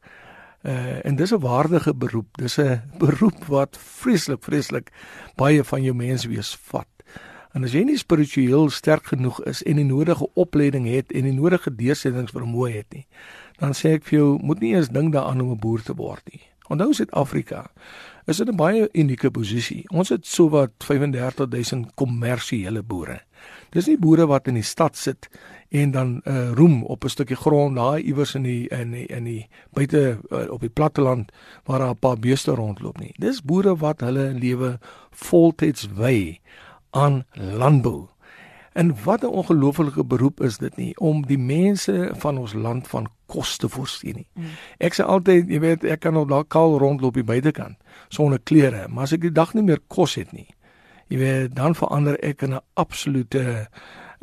Uh 0.62 1.02
en 1.06 1.16
dis 1.16 1.34
'n 1.34 1.40
waardige 1.42 1.96
beroep. 1.96 2.38
Dis 2.38 2.60
'n 2.62 2.82
beroep 3.04 3.46
wat 3.46 3.78
vreeslik 3.78 4.44
vreeslik 4.44 4.92
baie 5.36 5.64
van 5.64 5.82
jou 5.84 5.96
menswees 5.96 6.56
vat. 6.70 6.88
En 7.54 7.64
as 7.64 7.72
jy 7.72 7.84
nie 7.84 7.98
spiritueel 7.98 8.70
sterk 8.70 9.06
genoeg 9.06 9.44
is 9.50 9.64
en 9.64 9.76
die 9.76 9.86
nodige 9.86 10.30
opleiding 10.34 10.88
het 10.90 11.12
en 11.12 11.24
die 11.24 11.34
nodige 11.34 11.76
deursettingsvermoë 11.76 12.72
het 12.74 12.94
nie, 12.94 13.08
dan 13.58 13.74
sê 13.74 13.94
ek 13.98 14.04
vir 14.04 14.20
jou, 14.20 14.30
moet 14.42 14.60
nie 14.60 14.76
eens 14.76 14.90
dink 14.90 15.14
daaraan 15.14 15.42
om 15.42 15.52
'n 15.52 15.60
boer 15.60 15.82
te 15.82 15.94
word 15.94 16.22
nie. 16.32 16.42
Onthou 16.70 16.94
Suid-Afrika 16.94 17.72
is 18.26 18.40
in 18.40 18.48
'n 18.48 18.56
baie 18.56 18.90
unieke 18.94 19.32
posisie. 19.32 19.84
Ons 19.90 20.10
het 20.10 20.26
sowat 20.26 20.72
35000 20.78 21.92
kommersiële 21.96 22.84
boere. 22.84 23.22
Dis 23.70 23.88
nie 23.88 23.98
boere 23.98 24.28
wat 24.28 24.48
in 24.48 24.54
die 24.54 24.64
stad 24.64 24.98
sit 24.98 25.30
en 25.70 25.92
dan 25.92 26.22
uh, 26.24 26.52
roem 26.52 26.84
op 26.84 27.04
'n 27.04 27.10
stukkie 27.10 27.36
grond 27.36 27.76
daai 27.76 28.04
iewers 28.04 28.36
in 28.36 28.44
die 28.44 28.68
in 28.70 28.92
die, 28.92 29.06
in 29.06 29.24
die 29.24 29.50
buite 29.74 30.20
uh, 30.30 30.52
op 30.52 30.62
die 30.62 30.70
platteland 30.70 31.32
waar 31.66 31.80
daar 31.80 31.90
'n 31.90 32.00
paar 32.00 32.20
beeste 32.20 32.52
rondloop 32.52 33.00
nie. 33.00 33.14
Dis 33.18 33.42
boere 33.42 33.76
wat 33.76 34.02
hulle 34.02 34.34
lewe 34.34 34.80
voltyds 35.12 35.88
wy 35.96 36.40
aan 36.92 37.26
landbou. 37.34 38.08
En 38.74 38.96
wat 39.04 39.22
'n 39.22 39.26
ongelooflike 39.26 40.06
beroep 40.06 40.42
is 40.42 40.58
dit 40.58 40.76
nie 40.76 40.98
om 40.98 41.26
die 41.26 41.38
mense 41.38 42.12
van 42.14 42.38
ons 42.38 42.54
land 42.54 42.88
van 42.88 43.08
kos 43.34 43.58
te 43.62 43.70
voorsien 43.72 44.22
nie. 44.22 44.28
Mm. 44.38 44.58
Ek 44.88 44.98
sê 44.98 45.06
altyd, 45.16 45.50
jy 45.50 45.62
weet, 45.64 45.88
ek 45.96 46.04
kan 46.06 46.20
op 46.20 46.30
daai 46.32 46.46
kaal 46.56 46.78
rondloop 46.82 47.18
by 47.20 47.26
buitekant 47.36 47.78
sonder 48.14 48.42
klere, 48.44 48.86
maar 48.90 49.08
as 49.08 49.16
ek 49.18 49.26
die 49.26 49.34
dag 49.34 49.56
nie 49.58 49.66
meer 49.66 49.82
kos 49.88 50.18
het 50.22 50.34
nie, 50.36 50.48
jy 51.12 51.20
weet 51.22 51.58
dan 51.58 51.76
verander 51.78 52.18
ek 52.24 52.46
in 52.48 52.56
'n 52.56 52.66
absolute 52.74 53.68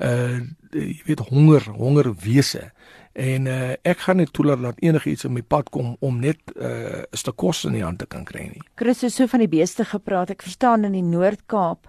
uh 0.01 0.39
jy 0.71 1.03
weet 1.07 1.21
honger 1.29 1.65
honger 1.75 2.15
wese 2.25 2.71
en 3.13 3.47
uh 3.47 3.75
ek 3.83 4.05
gaan 4.07 4.17
nie 4.17 4.27
toelaat 4.31 4.63
dat 4.63 4.83
enigiets 4.83 5.25
in 5.25 5.35
my 5.35 5.43
pad 5.43 5.71
kom 5.75 5.97
om 6.01 6.21
net 6.21 6.39
uh 6.57 7.03
'n 7.03 7.17
stuk 7.17 7.37
kos 7.37 7.65
in 7.65 7.73
die 7.73 7.85
hand 7.85 7.99
te 7.99 8.07
kan 8.07 8.25
kry 8.25 8.47
nie. 8.49 8.63
Chris 8.75 9.01
het 9.03 9.13
so 9.13 9.27
van 9.27 9.41
die 9.41 9.49
beeste 9.49 9.85
gepraat. 9.85 10.31
Ek 10.31 10.43
verstaan 10.43 10.85
in 10.85 10.93
die 10.93 11.03
Noord-Kaap 11.03 11.89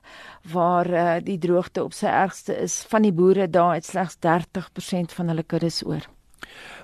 waar 0.51 0.87
uh 0.89 1.19
die 1.23 1.37
droogte 1.37 1.83
op 1.83 1.93
sy 1.93 2.07
ergste 2.07 2.57
is, 2.57 2.83
van 2.89 3.01
die 3.01 3.13
boere 3.13 3.49
daar 3.49 3.75
het 3.75 3.85
slegs 3.85 4.17
30% 4.19 5.13
van 5.13 5.27
hulle 5.27 5.43
kuddes 5.43 5.85
oor. 5.85 6.09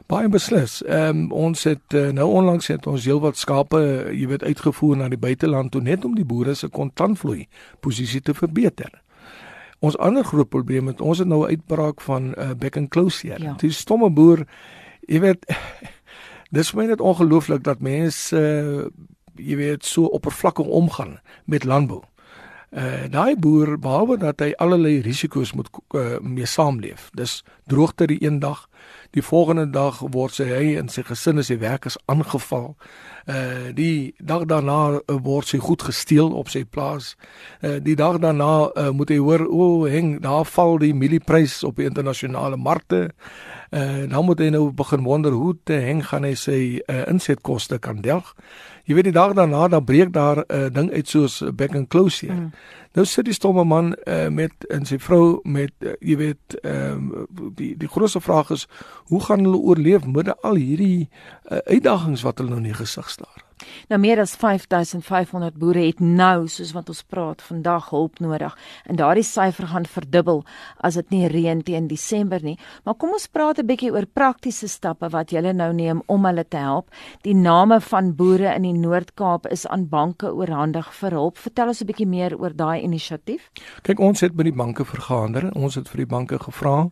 Baie 0.08 0.30
beslis. 0.32 0.80
Ehm 0.88 1.26
um, 1.26 1.32
ons 1.32 1.64
het 1.68 1.94
uh, 1.94 2.10
nou 2.16 2.28
onlangs 2.40 2.68
het 2.72 2.88
ons 2.88 3.06
heelwat 3.06 3.36
skape, 3.38 3.80
jy 4.16 4.28
weet, 4.32 4.44
uitgevoer 4.44 4.96
na 5.02 5.10
die 5.12 5.20
buiteland 5.20 5.74
toe 5.74 5.82
net 5.84 6.06
om 6.08 6.16
die 6.16 6.26
boere 6.26 6.56
se 6.56 6.70
kontantvloei 6.72 7.48
posisie 7.84 8.22
te 8.24 8.34
verbeter. 8.34 9.02
Ons 9.84 9.98
ander 10.00 10.24
groot 10.24 10.50
probleem 10.50 10.88
is 10.90 11.04
ons 11.04 11.20
het 11.20 11.28
nou 11.28 11.44
'n 11.44 11.50
uitbraak 11.58 12.02
van 12.02 12.32
uh, 12.38 12.54
back 12.56 12.78
and 12.78 12.90
close 12.90 13.28
hier. 13.28 13.42
Ja. 13.42 13.54
Die 13.60 13.72
stomme 13.72 14.10
boer, 14.10 14.48
jy 15.08 15.20
weet, 15.20 15.46
dis 16.58 16.74
my 16.74 16.86
net 16.86 17.02
ongelooflik 17.02 17.64
dat 17.64 17.80
mense 17.80 18.38
uh, 18.38 18.88
jy 19.36 19.56
weet 19.56 19.86
so 19.86 20.06
oppervlakkig 20.06 20.66
omgaan 20.66 21.20
met 21.46 21.64
landbou. 21.64 22.04
Uh 22.72 23.08
daai 23.08 23.36
boer 23.40 23.78
behalwe 23.80 24.18
dat 24.20 24.42
hy 24.44 24.52
allerlei 24.60 25.00
risiko's 25.00 25.54
moet 25.56 25.70
uh, 25.96 26.18
mee 26.20 26.46
saamleef. 26.46 27.08
Dis 27.16 27.44
droogte 27.66 28.08
die 28.08 28.20
een 28.24 28.40
dag, 28.40 28.66
die 29.16 29.24
volgende 29.24 29.70
dag 29.70 30.02
word 30.12 30.36
sy 30.36 30.50
hy 30.50 30.76
en 30.76 30.92
sy 30.92 31.06
gesin 31.08 31.40
is 31.40 31.48
die 31.48 31.62
werkers 31.64 31.96
aangeval. 32.12 32.74
Uh 33.24 33.72
die 33.76 34.16
dag 34.20 34.44
daarna 34.52 35.00
uh, 35.00 35.16
word 35.24 35.48
sy 35.48 35.62
goed 35.64 35.86
gesteel 35.88 36.34
op 36.36 36.52
sy 36.52 36.66
plaas. 36.68 37.14
Uh 37.64 37.78
die 37.80 37.96
dag 37.96 38.20
daarna 38.20 38.68
uh, 38.68 38.90
moet 38.92 39.16
hy 39.16 39.22
hoor 39.24 39.48
o, 39.48 39.64
oh, 39.64 39.88
heng, 39.88 40.18
daar 40.24 40.44
val 40.46 40.76
die 40.84 40.94
mielieprys 40.94 41.62
op 41.64 41.80
die 41.80 41.88
internasionale 41.88 42.60
markte. 42.60 43.14
Uh 43.72 44.12
dan 44.12 44.28
moet 44.28 44.44
hy 44.44 44.52
nou 44.52 44.68
begin 44.76 45.08
wonder 45.08 45.32
hoe 45.32 45.56
te 45.64 45.80
heng 45.88 46.04
gaan 46.12 46.28
hy 46.28 46.36
sy 46.36 46.62
uh, 46.84 47.06
insetkoste 47.08 47.80
kan 47.80 48.04
delg. 48.04 48.36
Jy 48.88 48.96
weet 48.96 49.10
die 49.10 49.15
dag 49.15 49.34
daarna 49.36 49.67
dan 49.67 49.84
breek 49.84 50.13
daar 50.15 50.38
'n 50.48 50.53
uh, 50.56 50.70
ding 50.72 50.91
uit 50.91 51.08
soos 51.08 51.44
back 51.53 51.75
and 51.75 51.88
close 51.88 52.25
hier. 52.25 52.36
Mm. 52.36 52.51
Nou 52.94 53.06
sit 53.06 53.25
die 53.25 53.34
stomme 53.34 53.63
man 53.63 53.96
uh, 54.03 54.27
met 54.27 54.51
en 54.70 54.86
sy 54.86 54.98
vrou 55.00 55.39
met 55.44 55.72
uh, 55.79 55.91
jy 56.00 56.15
weet 56.17 56.56
ehm 56.62 57.12
uh, 57.12 57.25
die 57.56 57.77
die 57.77 57.88
grootste 57.88 58.22
vraag 58.22 58.50
is 58.50 58.67
hoe 59.12 59.22
gaan 59.24 59.44
hulle 59.44 59.58
oorleef 59.58 60.06
midde 60.06 60.36
al 60.41 60.56
hierdie 60.56 61.10
uh, 61.51 61.58
uitdagings 61.58 62.22
wat 62.22 62.38
hulle 62.38 62.50
nou 62.50 62.63
in 62.63 62.72
die 62.72 62.79
gesig 62.79 63.10
staar. 63.10 63.47
Nou 63.90 64.00
meer 64.00 64.20
as 64.22 64.36
5500 64.36 65.58
boere 65.58 65.86
het 65.86 66.00
nou 66.00 66.48
soos 66.52 66.74
wat 66.76 66.90
ons 66.90 67.04
praat 67.04 67.42
vandag 67.42 67.90
hulp 67.90 68.20
nodig 68.24 68.56
en 68.86 69.00
daardie 69.00 69.26
syfer 69.26 69.68
gaan 69.72 69.88
verdubbel 69.90 70.44
as 70.86 70.98
dit 71.00 71.10
nie 71.16 71.28
reën 71.32 71.64
teen 71.64 71.88
Desember 71.88 72.44
nie. 72.44 72.58
Maar 72.86 72.96
kom 72.96 73.16
ons 73.18 73.28
praat 73.28 73.60
'n 73.60 73.68
bietjie 73.68 73.92
oor 73.92 74.06
praktiese 74.06 74.68
stappe 74.68 75.10
wat 75.10 75.32
julle 75.32 75.54
nou 75.54 75.74
neem 75.74 76.02
om 76.08 76.26
hulle 76.26 76.46
te 76.48 76.58
help. 76.58 76.90
Die 77.24 77.36
name 77.36 77.82
van 77.82 78.16
boere 78.16 78.56
in 78.56 78.62
die 78.62 78.74
Noord-Kaap 78.74 79.48
is 79.48 79.68
aan 79.68 79.90
banke 79.90 80.34
oorhandig 80.34 80.94
vir 80.94 81.12
hulp. 81.12 81.38
Vertel 81.38 81.68
ons 81.68 81.82
'n 81.82 81.86
bietjie 81.86 82.08
meer 82.08 82.38
oor 82.38 82.56
daai 82.56 82.82
inisiatief. 82.82 83.52
Kyk, 83.82 84.00
ons 84.00 84.22
het 84.22 84.36
met 84.36 84.46
die 84.46 84.56
banke 84.56 84.86
vergader. 84.86 85.52
Ons 85.56 85.76
het 85.76 85.90
vir 85.90 85.98
die 85.98 86.06
banke 86.16 86.40
gevra 86.40 86.92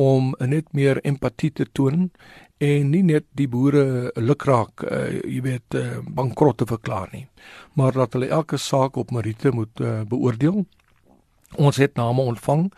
om 0.00 0.34
net 0.38 0.72
meer 0.76 1.00
empatie 1.04 1.50
te 1.52 1.66
toon 1.76 2.08
en 2.60 2.90
nie 2.92 3.02
net 3.04 3.26
die 3.36 3.48
boere 3.48 4.12
lukraak 4.16 4.84
uh, 4.84 5.06
jy 5.20 5.40
weet 5.44 5.76
uh, 5.76 6.00
bankrot 6.16 6.60
te 6.60 6.68
verklaar 6.68 7.08
nie 7.12 7.26
maar 7.78 7.96
dat 7.96 8.16
hulle 8.16 8.30
elke 8.32 8.56
saak 8.60 8.96
op 8.96 9.10
meriete 9.10 9.50
moet 9.54 9.80
uh, 9.80 10.00
beoordeel. 10.08 10.64
Ons 11.58 11.76
het 11.82 11.96
name 11.98 12.22
ontvang 12.22 12.68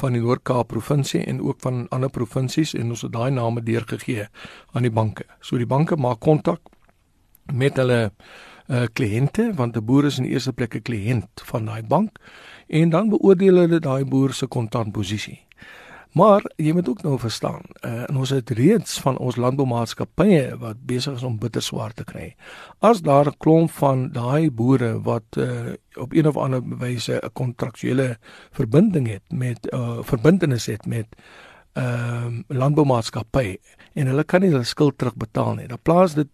van 0.00 0.14
die 0.14 0.20
Noord-Kaap 0.22 0.70
provinsie 0.72 1.20
en 1.28 1.42
ook 1.42 1.60
van 1.60 1.84
ander 1.92 2.10
provinsies 2.10 2.72
en 2.74 2.94
ons 2.94 3.02
het 3.04 3.12
daai 3.12 3.30
name 3.30 3.62
deurgegee 3.62 4.24
aan 4.72 4.86
die 4.86 4.94
banke. 4.94 5.26
So 5.40 5.60
die 5.60 5.68
banke 5.68 5.98
maak 6.00 6.22
kontak 6.24 6.62
met 7.52 7.76
hulle 7.76 8.00
uh, 8.08 8.86
kliënte 8.92 9.50
want 9.58 9.76
'n 9.76 9.84
boer 9.84 10.08
is 10.08 10.18
in 10.18 10.24
eerste 10.24 10.52
plek 10.52 10.74
'n 10.76 10.82
kliënt 10.82 11.44
van 11.44 11.64
daai 11.64 11.82
bank 11.82 12.18
en 12.68 12.90
dan 12.90 13.08
beoordeel 13.08 13.56
hulle 13.56 13.80
daai 13.80 14.04
boer 14.04 14.32
se 14.32 14.46
kontantposisie 14.46 15.40
Maar 16.12 16.44
jy 16.56 16.72
moet 16.76 16.88
ook 16.88 17.02
nou 17.02 17.18
verstaan, 17.18 17.62
uh, 17.80 18.02
en 18.08 18.16
ons 18.20 18.30
het 18.30 18.50
reeds 18.50 18.98
van 19.00 19.16
ons 19.18 19.36
landboumaatskappye 19.36 20.58
wat 20.60 20.82
besig 20.84 21.14
is 21.16 21.22
om 21.24 21.38
bitter 21.40 21.62
swaar 21.64 21.94
te 21.96 22.04
kry. 22.04 22.34
As 22.84 23.00
daar 23.00 23.26
'n 23.26 23.38
klomp 23.38 23.70
van 23.70 24.10
daai 24.12 24.50
boere 24.50 25.00
wat 25.00 25.36
uh, 25.38 25.72
op 25.94 26.12
een 26.12 26.28
of 26.28 26.36
ander 26.36 26.60
wyse 26.78 27.20
'n 27.22 27.32
kontraktuele 27.32 28.18
verbinding 28.50 29.08
het 29.08 29.22
met 29.28 29.72
uh, 29.72 29.98
verbintenis 30.02 30.66
het 30.66 30.86
met 30.86 31.06
ehm 31.72 32.42
uh, 32.48 32.58
landboumaatskappy 32.58 33.56
en 33.94 34.08
hulle 34.08 34.24
kan 34.24 34.40
nie 34.40 34.50
hulle 34.52 34.64
skuld 34.64 34.98
terugbetaal 35.00 35.54
nie. 35.56 35.66
Dan 35.68 35.80
plaas 35.82 36.14
dit 36.16 36.28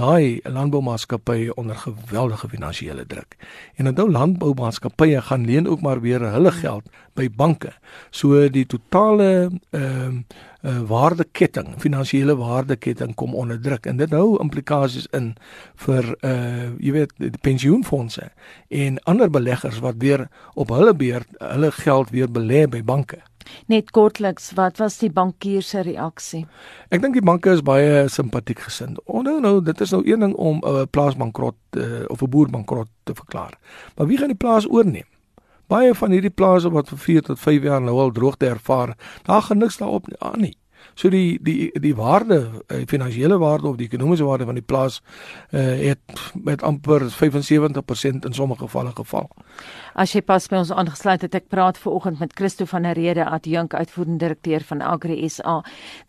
daai 0.00 0.40
landboumaatskappye 0.44 1.54
onder 1.60 1.76
geweldige 1.76 2.48
finansiële 2.48 3.06
druk. 3.06 3.36
En 3.76 3.88
onthou 3.88 4.10
landboumaatskappye 4.10 5.20
gaan 5.20 5.46
leen 5.46 5.68
ook 5.68 5.80
maar 5.80 6.00
weer 6.00 6.24
hulle 6.32 6.52
geld 6.52 6.88
by 7.14 7.28
banke. 7.28 7.72
So 8.10 8.48
die 8.48 8.66
totale 8.66 9.50
ehm 9.70 10.22
uh, 10.22 10.44
uh, 10.62 10.80
waardeketting, 10.88 11.74
finansiële 11.78 12.36
waardeketting 12.36 13.14
kom 13.14 13.34
onder 13.34 13.60
druk 13.60 13.86
en 13.86 13.96
dit 13.96 14.10
hou 14.10 14.38
implikasies 14.42 15.06
in 15.16 15.34
vir 15.84 16.12
uh 16.26 16.72
jy 16.78 16.92
weet 16.94 17.14
die 17.20 17.32
pensioenfonde 17.42 18.30
en 18.68 18.98
ander 19.10 19.30
beleggers 19.30 19.80
wat 19.84 19.98
weer 20.02 20.26
op 20.54 20.72
hulle 20.74 20.94
beurt 20.94 21.28
hulle 21.38 21.70
geld 21.72 22.10
weer 22.10 22.30
belê 22.30 22.66
by 22.70 22.82
banke. 22.82 23.22
Net 23.66 23.90
kortliks, 23.90 24.52
wat 24.58 24.78
was 24.78 24.98
die 24.98 25.10
bankier 25.10 25.62
se 25.62 25.82
reaksie? 25.82 26.46
Ek 26.90 27.02
dink 27.02 27.14
die 27.14 27.24
banke 27.24 27.52
is 27.52 27.62
baie 27.62 28.06
simpatiek 28.08 28.60
gesind. 28.66 29.00
Onthou 29.04 29.40
nou, 29.40 29.62
dit 29.64 29.80
is 29.80 29.90
nou 29.94 30.02
een 30.06 30.20
ding 30.20 30.34
om 30.34 30.58
'n 30.58 30.68
uh, 30.68 30.86
plaasbankrot 30.90 31.56
uh, 31.76 32.04
of 32.08 32.22
'n 32.22 32.30
boerbankrot 32.30 32.88
te 33.04 33.14
verklaar. 33.14 33.58
Maar 33.96 34.06
wie 34.06 34.18
gaan 34.18 34.34
die 34.34 34.42
plaas 34.44 34.68
oorneem? 34.68 35.06
Baie 35.68 35.94
van 35.94 36.10
hierdie 36.10 36.32
plase 36.32 36.70
wat 36.70 36.88
vir 36.88 36.98
4 36.98 37.22
tot 37.22 37.38
5 37.38 37.62
jaar 37.62 37.82
nou 37.82 37.98
al 38.00 38.12
droogte 38.12 38.46
ervaar, 38.46 38.96
daar 39.22 39.42
gaan 39.42 39.58
niks 39.58 39.76
daarop 39.76 40.06
aan 40.18 40.40
nie. 40.40 40.56
So 40.98 41.12
die 41.14 41.38
die 41.38 41.70
die 41.78 41.94
waarde, 41.94 42.38
die 42.66 42.80
eh, 42.80 42.86
finansiële 42.90 43.36
waarde 43.38 43.68
of 43.68 43.76
die 43.78 43.86
ekonomiese 43.86 44.24
waarde 44.26 44.48
van 44.48 44.56
die 44.58 44.64
plaas 44.66 44.96
uh, 45.54 45.60
het 45.78 46.00
met 46.34 46.62
amper 46.66 47.04
75% 47.14 48.26
in 48.26 48.34
sommige 48.34 48.64
gevalle 48.64 48.90
geval. 48.96 49.28
As 49.94 50.16
jy 50.16 50.24
pas 50.26 50.48
by 50.50 50.58
ons 50.58 50.72
aangesluit 50.74 51.22
het, 51.22 51.36
ek 51.38 51.46
praat 51.54 51.78
ver 51.78 51.94
oggend 51.94 52.18
met 52.18 52.34
Christo 52.34 52.66
van 52.66 52.82
der 52.82 52.98
Rede, 52.98 53.28
adjunk 53.30 53.76
uitvoerende 53.78 54.24
direkteur 54.24 54.66
van 54.66 54.82
Agri 54.82 55.20
SA. 55.30 55.60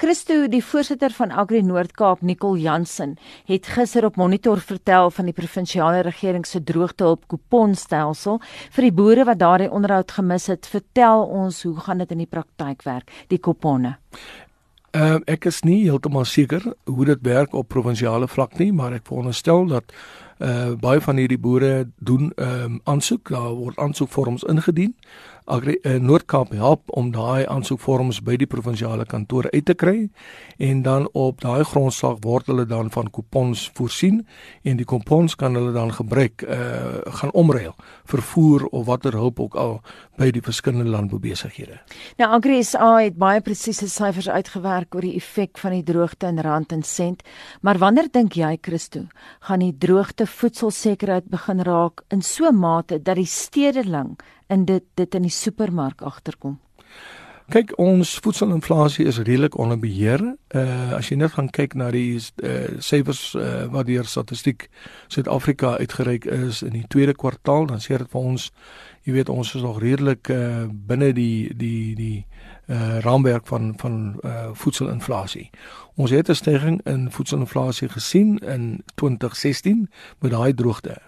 Christo, 0.02 0.40
die 0.50 0.64
voorsitter 0.66 1.14
van 1.14 1.38
Agri 1.38 1.62
Noord-Kaap, 1.62 2.26
Nicole 2.26 2.58
Jansen, 2.66 3.18
het 3.46 3.70
gister 3.70 4.10
op 4.10 4.18
Monitor 4.18 4.58
vertel 4.58 5.14
van 5.14 5.30
die 5.30 5.38
provinsiale 5.38 6.02
regering 6.10 6.50
se 6.50 6.64
droogtehulp 6.66 7.30
kuponstelsel 7.30 8.42
vir 8.74 8.90
die 8.90 8.96
boere 9.04 9.30
wat 9.30 9.46
daardie 9.46 9.70
onderhoud 9.70 10.18
gemis 10.18 10.50
het. 10.50 10.66
Vertel 10.66 11.30
ons, 11.30 11.64
hoe 11.70 11.78
gaan 11.78 12.02
dit 12.02 12.18
in 12.18 12.26
die 12.26 12.32
praktyk 12.32 12.86
werk, 12.90 13.14
die 13.30 13.38
kuponne? 13.38 14.00
Uh, 14.92 15.20
ek 15.30 15.46
is 15.46 15.60
nie 15.62 15.84
heeltemal 15.86 16.26
seker 16.26 16.64
hoe 16.90 17.06
dit 17.06 17.20
werk 17.22 17.54
op 17.54 17.68
provinsiale 17.70 18.28
vlak 18.28 18.58
nie, 18.58 18.72
maar 18.74 18.96
ek 18.98 19.06
veronderstel 19.06 19.68
dat 19.70 19.94
uh 20.40 20.72
baie 20.80 21.02
van 21.04 21.18
hierdie 21.20 21.38
boere 21.38 21.90
doen 22.00 22.32
ehm 22.36 22.64
um, 22.64 22.80
aansoek, 22.84 23.30
daar 23.30 23.52
word 23.54 23.78
aansoekvorms 23.78 24.44
ingedien. 24.48 24.96
Agri 25.50 25.80
uh, 25.82 25.96
Noord-Kaap 25.98 26.52
help 26.54 26.92
om 26.94 27.10
daai 27.12 27.46
aansoekvorms 27.50 28.22
by 28.26 28.36
die 28.38 28.48
provinsiale 28.50 29.06
kantore 29.10 29.50
uit 29.50 29.66
te 29.66 29.74
kry 29.74 30.08
en 30.62 30.84
dan 30.86 31.08
op 31.18 31.42
daai 31.42 31.64
grondslag 31.66 32.20
word 32.22 32.52
hulle 32.52 32.66
dan 32.70 32.92
van 32.94 33.10
kupons 33.10 33.66
voorsien 33.78 34.22
en 34.64 34.78
die 34.78 34.86
kupons 34.86 35.36
kan 35.40 35.58
hulle 35.58 35.74
dan 35.74 35.94
gebruik 35.98 36.46
uh 36.46 37.02
gaan 37.20 37.32
omruil 37.34 37.74
vervoer 38.08 38.66
of 38.66 38.86
watter 38.86 39.16
hulp 39.18 39.40
ook 39.40 39.56
al 39.56 39.80
by 40.20 40.30
die 40.36 40.42
verskillende 40.44 40.92
landboubesighede. 40.92 41.80
Nou 42.22 42.30
Agri 42.38 42.62
SA 42.64 42.92
het 43.00 43.18
baie 43.20 43.42
presiese 43.42 43.90
syfers 43.90 44.30
uitgewerk 44.30 44.96
oor 44.96 45.06
die 45.08 45.16
effek 45.18 45.58
van 45.62 45.74
die 45.78 45.84
droogte 45.84 46.30
in 46.30 46.42
rand 46.46 46.74
en 46.76 46.84
sent, 46.84 47.24
maar 47.62 47.80
wanneer 47.82 48.12
dink 48.12 48.38
jy 48.38 48.58
Christo 48.62 49.08
gaan 49.48 49.64
die 49.64 49.76
droogte 49.78 50.28
voedselsekerheid 50.30 51.30
begin 51.32 51.64
raak 51.66 52.04
in 52.14 52.22
so 52.22 52.52
mate 52.52 53.02
dat 53.02 53.18
die 53.20 53.30
stedeling 53.30 54.18
in 54.50 54.66
dit 54.66 54.84
dit 54.96 55.16
in 55.16 55.22
die 55.22 55.34
supermark 55.34 56.02
agterkom. 56.02 56.60
Kyk, 57.50 57.72
ons 57.82 58.12
voedselinflasie 58.22 59.08
is 59.10 59.18
redelik 59.18 59.56
onder 59.58 59.80
beheer. 59.82 60.22
Uh 60.54 60.94
as 60.94 61.08
jy 61.10 61.16
net 61.18 61.34
gaan 61.34 61.48
kyk 61.50 61.74
na 61.74 61.88
die 61.90 62.20
uh 62.46 62.78
syfers 62.78 63.34
uh, 63.34 63.66
wat 63.74 63.88
deur 63.88 64.06
statistiek 64.06 64.68
Suid-Afrika 65.10 65.72
uitgereik 65.82 66.28
is 66.30 66.62
in 66.62 66.76
die 66.78 66.86
tweede 66.94 67.16
kwartaal, 67.18 67.66
dan 67.72 67.82
sê 67.82 67.98
dit 67.98 68.12
vir 68.12 68.22
ons, 68.22 68.52
jy 69.02 69.16
weet, 69.18 69.34
ons 69.34 69.56
is 69.58 69.66
nog 69.66 69.82
redelik 69.82 70.30
uh 70.30 70.68
binne 70.70 71.10
die 71.18 71.50
die 71.58 71.96
die 71.98 72.20
uh 72.70 73.00
raamwerk 73.02 73.50
van 73.50 73.74
van 73.82 73.98
uh 74.22 74.52
voedselinflasie. 74.54 75.50
Ons 75.98 76.14
het 76.14 76.30
'n 76.30 76.38
stygings 76.38 76.86
in 76.86 77.10
voedselinflasie 77.12 77.90
gesien 77.90 78.38
in 78.46 78.84
2016 78.96 79.90
met 80.22 80.32
daai 80.32 80.54
droogte. 80.54 81.02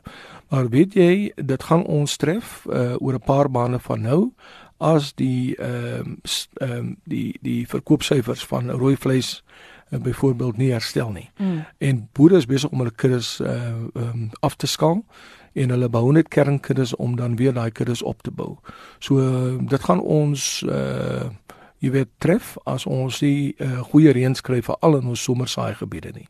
Maar 0.52 0.70
weet 0.70 0.94
jy, 0.94 1.32
dit 1.36 1.64
gaan 1.64 1.86
ons 1.88 2.16
tref 2.20 2.66
uh, 2.68 2.96
oor 3.00 3.14
'n 3.14 3.24
paar 3.26 3.52
maande 3.52 3.80
van 3.80 4.02
nou 4.02 4.32
as 4.78 5.14
die 5.16 5.56
ehm 5.56 6.18
uh, 6.24 6.68
ehm 6.68 6.78
um, 6.78 6.98
die 7.04 7.38
die 7.42 7.68
verkoopsyfers 7.68 8.46
van 8.46 8.70
rooi 8.70 8.98
vleis 8.98 9.44
uh, 9.90 10.00
byvoorbeeld 10.00 10.58
nie 10.58 10.72
herstel 10.72 11.12
nie. 11.12 11.30
Mm. 11.38 11.64
En 11.78 12.10
boere 12.12 12.36
is 12.36 12.46
besig 12.46 12.70
om 12.70 12.78
hulle 12.78 12.92
kuddes 12.92 13.40
uh 13.40 13.86
um, 13.94 14.30
af 14.40 14.56
te 14.56 14.68
skaal 14.68 15.06
en 15.54 15.70
hulle 15.70 15.90
bou 15.90 16.12
net 16.12 16.28
kernkuddes 16.28 16.96
om 16.96 17.16
dan 17.16 17.36
weer 17.36 17.54
daai 17.54 17.72
kuddes 17.72 18.02
op 18.02 18.22
te 18.22 18.32
bou. 18.32 18.58
So 19.00 19.20
uh, 19.20 19.68
dit 19.68 19.84
gaan 19.84 20.02
ons 20.02 20.64
uh 20.68 21.30
jy 21.78 21.90
weet 21.92 22.10
tref 22.18 22.58
as 22.64 22.86
ons 22.86 23.20
die 23.20 23.56
uh, 23.58 23.80
goeie 23.80 24.12
reën 24.12 24.36
skryf 24.36 24.66
vir 24.66 24.78
al 24.82 25.00
in 25.00 25.08
ons 25.08 25.24
somersaai 25.24 25.74
gebiede 25.74 26.12
nie. 26.14 26.28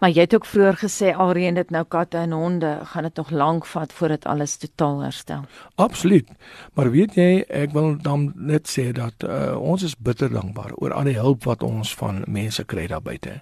Maar 0.00 0.10
jy 0.10 0.26
het 0.26 0.34
ook 0.34 0.46
vroeër 0.46 0.78
gesê 0.82 1.12
alreeds 1.12 1.54
dit 1.54 1.70
nou 1.70 1.84
katte 1.88 2.18
en 2.18 2.32
honde 2.32 2.78
gaan 2.92 3.02
dit 3.02 3.16
nog 3.16 3.30
lank 3.30 3.66
vat 3.66 3.92
voordat 3.92 4.26
alles 4.26 4.56
totaal 4.56 5.00
herstel. 5.00 5.44
Absoluut. 5.74 6.28
Maar 6.74 6.90
weet 6.90 7.14
jy, 7.14 7.44
ek 7.48 7.72
wil 7.72 7.96
dan 8.02 8.32
net 8.36 8.68
sê 8.70 8.90
dat 8.96 9.26
uh, 9.26 9.54
ons 9.60 9.82
is 9.82 9.96
bitter 9.96 10.30
dankbaar 10.32 10.74
oor 10.76 10.92
al 10.92 11.10
die 11.10 11.18
hulp 11.18 11.44
wat 11.44 11.62
ons 11.62 11.94
van 11.94 12.22
mense 12.26 12.64
kry 12.64 12.86
daar 12.86 13.02
buite. 13.02 13.40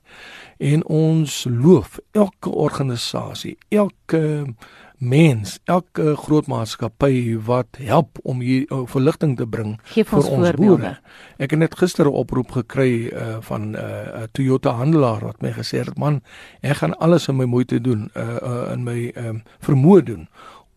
En 0.59 0.85
ons 0.87 1.47
loof 1.51 1.99
elke 2.11 2.51
organisasie, 2.51 3.57
elke 3.69 4.55
mens, 5.03 5.57
elke 5.67 6.15
groot 6.17 6.47
maatskappy 6.47 7.35
wat 7.47 7.81
help 7.83 8.21
om 8.23 8.41
hier 8.41 8.69
uh, 8.71 8.85
verligting 8.87 9.35
te 9.37 9.47
bring 9.51 9.75
vir 9.91 10.19
ons, 10.21 10.29
ons 10.31 10.55
boere. 10.61 10.95
Ek 11.43 11.57
het 11.57 11.59
net 11.59 11.75
gister 11.81 12.07
'n 12.07 12.15
oproep 12.23 12.55
gekry 12.55 13.11
uh, 13.11 13.37
van 13.41 13.73
'n 13.73 13.75
uh, 13.75 14.25
Toyota 14.33 14.71
handelaar 14.79 15.25
wat 15.27 15.43
my 15.43 15.53
gesê 15.53 15.83
het, 15.83 15.99
"Man, 15.99 16.23
ek 16.63 16.77
gaan 16.77 16.95
alles 16.99 17.29
in 17.29 17.37
my 17.37 17.45
moeite 17.45 17.81
doen, 17.81 18.11
uh, 18.15 18.39
uh, 18.43 18.73
in 18.73 18.85
my 18.85 19.13
um, 19.17 19.43
vermoë 19.59 20.03
doen 20.03 20.29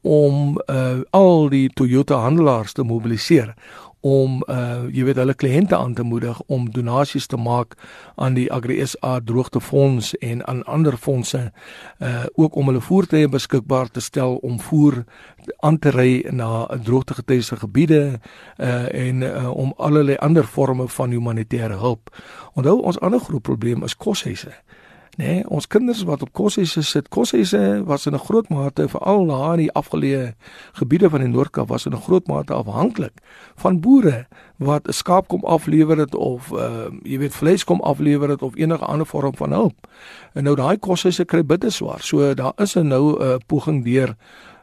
om 0.01 0.61
uh, 0.69 1.01
al 1.09 1.49
die 1.49 1.69
Toyota 1.73 2.15
handelaars 2.15 2.73
te 2.73 2.83
mobiliseer 2.83 3.55
om 4.05 4.43
uh 4.45 4.85
jy 4.93 5.05
weet 5.07 5.17
hulle 5.17 5.33
kliënte 5.33 5.73
aan 5.77 5.95
te 5.97 6.03
moedig 6.05 6.37
om 6.53 6.67
donasies 6.69 7.25
te 7.31 7.37
maak 7.41 7.73
aan 8.21 8.35
die 8.37 8.45
Agri 8.53 8.77
SA 8.85 9.17
droogtefonds 9.25 10.13
en 10.21 10.43
aan 10.45 10.61
ander 10.69 10.97
fondse 10.97 11.41
uh 11.99 12.25
ook 12.35 12.55
om 12.55 12.69
hulle 12.69 12.83
voertuie 12.85 13.29
beskikbaar 13.29 13.89
te 13.89 14.03
stel 14.05 14.37
om 14.45 14.59
voer 14.59 15.03
aan 15.65 15.79
te 15.79 15.89
ry 15.89 16.25
na 16.29 16.67
droogtegetuieerde 16.83 17.61
gebiede 17.63 18.01
uh 18.57 18.85
en 18.93 19.21
uh, 19.21 19.49
om 19.49 19.73
allerlei 19.77 20.17
ander 20.17 20.43
forme 20.43 20.87
van 20.87 21.09
humanitêre 21.09 21.77
hulp. 21.81 22.13
Onthou 22.53 22.81
ons 22.81 22.99
ander 22.99 23.19
groot 23.19 23.41
probleem 23.41 23.83
is 23.83 23.97
koshuise. 23.97 24.53
Nee, 25.15 25.45
ons 25.47 25.67
kinders 25.67 26.01
wat 26.03 26.21
op 26.25 26.33
koshuise 26.35 26.81
sit, 26.83 27.07
koshuise 27.07 27.83
was 27.87 28.05
in 28.05 28.13
'n 28.13 28.19
groot 28.19 28.49
mate 28.49 28.87
veral 28.87 29.25
daar 29.25 29.53
in 29.53 29.59
die 29.59 29.71
afgeleë 29.71 30.33
gebiede 30.73 31.09
van 31.09 31.19
die 31.19 31.29
Noord-Kaap 31.29 31.67
was 31.67 31.85
in 31.85 31.93
'n 31.93 32.01
groot 32.01 32.27
mate 32.27 32.53
afhanklik 32.53 33.13
van 33.55 33.79
boere 33.79 34.27
wat 34.57 34.87
'n 34.87 34.91
skaap 34.91 35.27
kom 35.27 35.43
aflewer 35.43 35.97
het 35.97 36.15
of 36.15 36.51
uh 36.51 36.89
jy 37.03 37.17
weet 37.17 37.35
vleis 37.35 37.63
kom 37.63 37.81
aflewer 37.81 38.29
het 38.29 38.41
of 38.41 38.55
enige 38.55 38.85
ander 38.85 39.07
vorm 39.07 39.35
van 39.35 39.51
hulp. 39.51 39.87
En 40.33 40.43
nou 40.43 40.55
daai 40.55 40.77
koshuise 40.77 41.25
kry 41.25 41.45
bitter 41.45 41.71
swaar. 41.71 42.01
So 42.01 42.33
daar 42.33 42.53
is 42.57 42.75
'n 42.75 42.87
nou 42.87 43.15
'n 43.19 43.21
uh, 43.21 43.35
poging 43.45 43.83
deur 43.83 44.15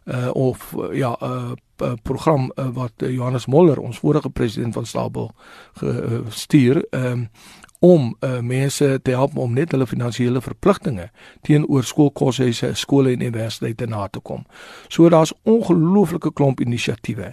uh 0.05 0.31
of 0.33 0.75
uh, 0.79 0.97
ja 0.97 1.17
'n 1.21 1.25
uh, 1.25 1.53
uh, 1.83 1.93
program 2.03 2.53
uh, 2.55 2.67
wat 2.73 2.93
uh, 2.97 3.11
Johannes 3.11 3.47
Moller 3.47 3.79
ons 3.79 3.99
vorige 3.99 4.31
president 4.31 4.75
van 4.75 4.87
Stabel 4.87 5.31
gestuur 5.73 6.87
ehm 6.91 7.19
uh, 7.19 7.27
om 7.83 8.12
uh, 8.21 8.39
mense 8.41 8.87
te 9.03 9.11
help 9.11 9.37
om 9.37 9.55
net 9.59 9.73
hulle 9.75 9.87
finansiële 9.91 10.41
verpligtinge 10.41 11.09
teenoor 11.43 11.83
skoolkoshuise, 11.85 12.75
skole 12.79 13.11
en 13.11 13.25
universiteite 13.25 13.89
na 13.91 14.07
te 14.07 14.23
kom. 14.23 14.45
So 14.89 15.11
daar's 15.11 15.35
ongelooflike 15.43 16.31
klomp 16.39 16.62
inisiatiewe. 16.62 17.33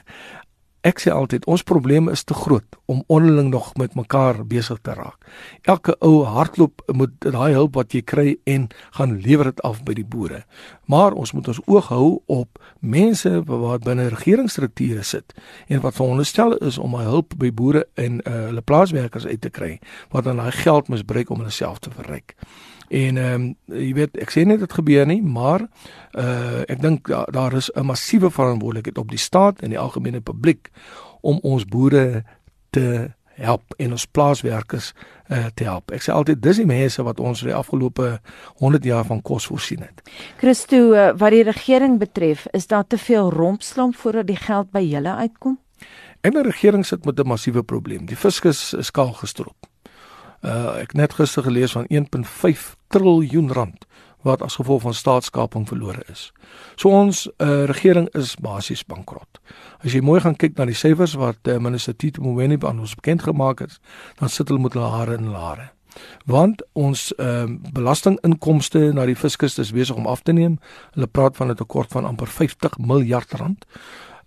Ek 0.80 1.02
sê 1.04 1.12
altyd 1.12 1.44
ons 1.52 1.64
probleme 1.68 2.14
is 2.16 2.22
te 2.24 2.34
groot 2.34 2.78
om 2.88 3.02
onderling 3.12 3.50
nog 3.52 3.74
met 3.76 3.98
mekaar 4.00 4.46
besig 4.48 4.80
te 4.82 4.94
raak. 4.96 5.18
Elke 5.68 5.96
ou 6.00 6.24
hardloop 6.24 6.86
moet 6.96 7.12
daai 7.20 7.52
hulp 7.52 7.76
wat 7.76 7.92
jy 7.92 8.00
kry 8.08 8.38
en 8.48 8.70
gaan 8.96 9.18
lewer 9.20 9.52
dit 9.52 9.60
af 9.68 9.82
by 9.84 9.98
die 9.98 10.08
boere. 10.08 10.46
Maar 10.88 11.18
ons 11.20 11.36
moet 11.36 11.52
ons 11.52 11.60
oog 11.68 11.92
hou 11.92 12.08
op 12.32 12.64
mense 12.80 13.34
wat 13.44 13.84
binne 13.84 14.08
regeringsstrukture 14.16 15.04
sit 15.04 15.36
en 15.68 15.84
wat 15.84 16.00
veronderstel 16.00 16.56
is 16.64 16.80
om 16.80 16.96
hy 16.96 17.04
hulp 17.12 17.36
by 17.36 17.52
boere 17.52 17.84
en 18.00 18.24
uh, 18.24 18.48
hulle 18.48 18.64
plaaswerkers 18.64 19.28
uit 19.28 19.42
te 19.44 19.52
kry 19.52 19.76
wat 20.16 20.32
dan 20.32 20.40
daai 20.40 20.56
geld 20.64 20.88
misbruik 20.88 21.30
om 21.30 21.44
hulle 21.44 21.52
self 21.52 21.84
te 21.84 21.92
verryk. 21.92 22.38
En 22.90 23.18
ehm 23.18 23.34
um, 23.42 23.56
jy 23.66 23.94
weet 23.94 24.18
ek 24.18 24.32
sê 24.34 24.46
net 24.50 24.64
dit 24.64 24.74
gebeur 24.74 25.06
nie, 25.06 25.22
maar 25.22 25.68
uh 26.18 26.64
ek 26.66 26.82
dink 26.82 27.08
da, 27.08 27.26
daar 27.30 27.54
is 27.54 27.70
'n 27.76 27.86
massiewe 27.86 28.32
verantwoordelikheid 28.32 28.98
op 28.98 29.10
die 29.10 29.22
staat 29.22 29.62
en 29.62 29.70
die 29.70 29.80
algemene 29.80 30.22
publiek 30.22 30.72
om 31.22 31.40
ons 31.44 31.66
boere 31.66 32.24
te 32.70 33.12
help 33.40 33.74
en 33.78 33.92
ons 33.92 34.06
plaaswerkers 34.06 34.94
uh 35.30 35.46
te 35.54 35.64
help. 35.64 35.92
Ek 35.92 36.02
sê 36.02 36.12
altyd 36.12 36.42
dis 36.42 36.58
die 36.58 36.66
mense 36.66 37.04
wat 37.04 37.20
ons 37.20 37.40
vir 37.40 37.52
die 37.54 37.60
afgelope 37.60 38.20
100 38.58 38.84
jaar 38.84 39.06
van 39.06 39.22
kos 39.22 39.46
voorsien 39.46 39.86
het. 39.86 40.02
Christo, 40.38 40.94
uh, 40.94 41.12
wat 41.14 41.32
die 41.32 41.44
regering 41.44 42.00
betref, 42.00 42.48
is 42.54 42.68
daar 42.68 42.88
te 42.88 42.98
veel 42.98 43.30
rompslomp 43.30 43.96
voordat 43.96 44.28
die 44.28 44.40
geld 44.40 44.72
by 44.72 44.82
julle 44.82 45.16
uitkom? 45.16 45.60
En 46.22 46.36
die 46.36 46.44
regering 46.44 46.86
sit 46.86 47.06
met 47.06 47.20
'n 47.20 47.28
massiewe 47.28 47.64
probleem. 47.64 48.06
Die 48.06 48.18
fiskus 48.18 48.74
is 48.74 48.86
skaal 48.86 49.14
gestrop. 49.14 49.69
Uh 50.42 50.82
ek 50.82 50.94
net 50.94 51.14
gister 51.14 51.44
gelees 51.44 51.76
van 51.76 51.88
1.5 51.90 52.76
triljoen 52.88 53.52
rand 53.52 53.86
wat 54.22 54.42
as 54.42 54.56
gevolg 54.60 54.82
van 54.82 54.94
staatskaping 54.94 55.68
verlore 55.68 56.04
is. 56.12 56.32
So 56.76 56.92
ons 56.92 57.28
uh, 57.38 57.64
regering 57.72 58.10
is 58.18 58.36
basies 58.36 58.84
bankrot. 58.84 59.40
As 59.80 59.96
jy 59.96 60.02
mooi 60.04 60.20
gaan 60.24 60.36
kyk 60.36 60.58
na 60.58 60.68
die 60.68 60.76
syfers 60.76 61.16
wat 61.20 61.48
uh, 61.48 61.56
minister 61.64 61.96
Tito 61.96 62.24
Mboweni 62.24 62.60
aan 62.60 62.82
ons 62.84 62.98
bekend 63.00 63.24
gemaak 63.24 63.64
het, 63.64 63.80
dan 64.20 64.32
sit 64.32 64.52
hulle 64.52 64.64
met 64.64 64.76
hulle 64.76 64.92
hare 64.92 65.16
in 65.20 65.32
lare. 65.32 65.70
Want 66.30 66.62
ons 66.78 67.10
uh, 67.18 67.48
belastinginkomste 67.74 68.92
na 68.96 69.08
die 69.10 69.18
fiskus 69.18 69.58
is 69.60 69.74
besig 69.76 69.98
om 69.98 70.08
af 70.08 70.22
te 70.28 70.36
neem. 70.36 70.60
Hulle 70.96 71.08
praat 71.08 71.40
van 71.40 71.52
'n 71.52 71.56
tekort 71.56 71.92
van 71.92 72.06
amper 72.06 72.28
50 72.28 72.78
miljard 72.78 73.32
rand 73.40 73.66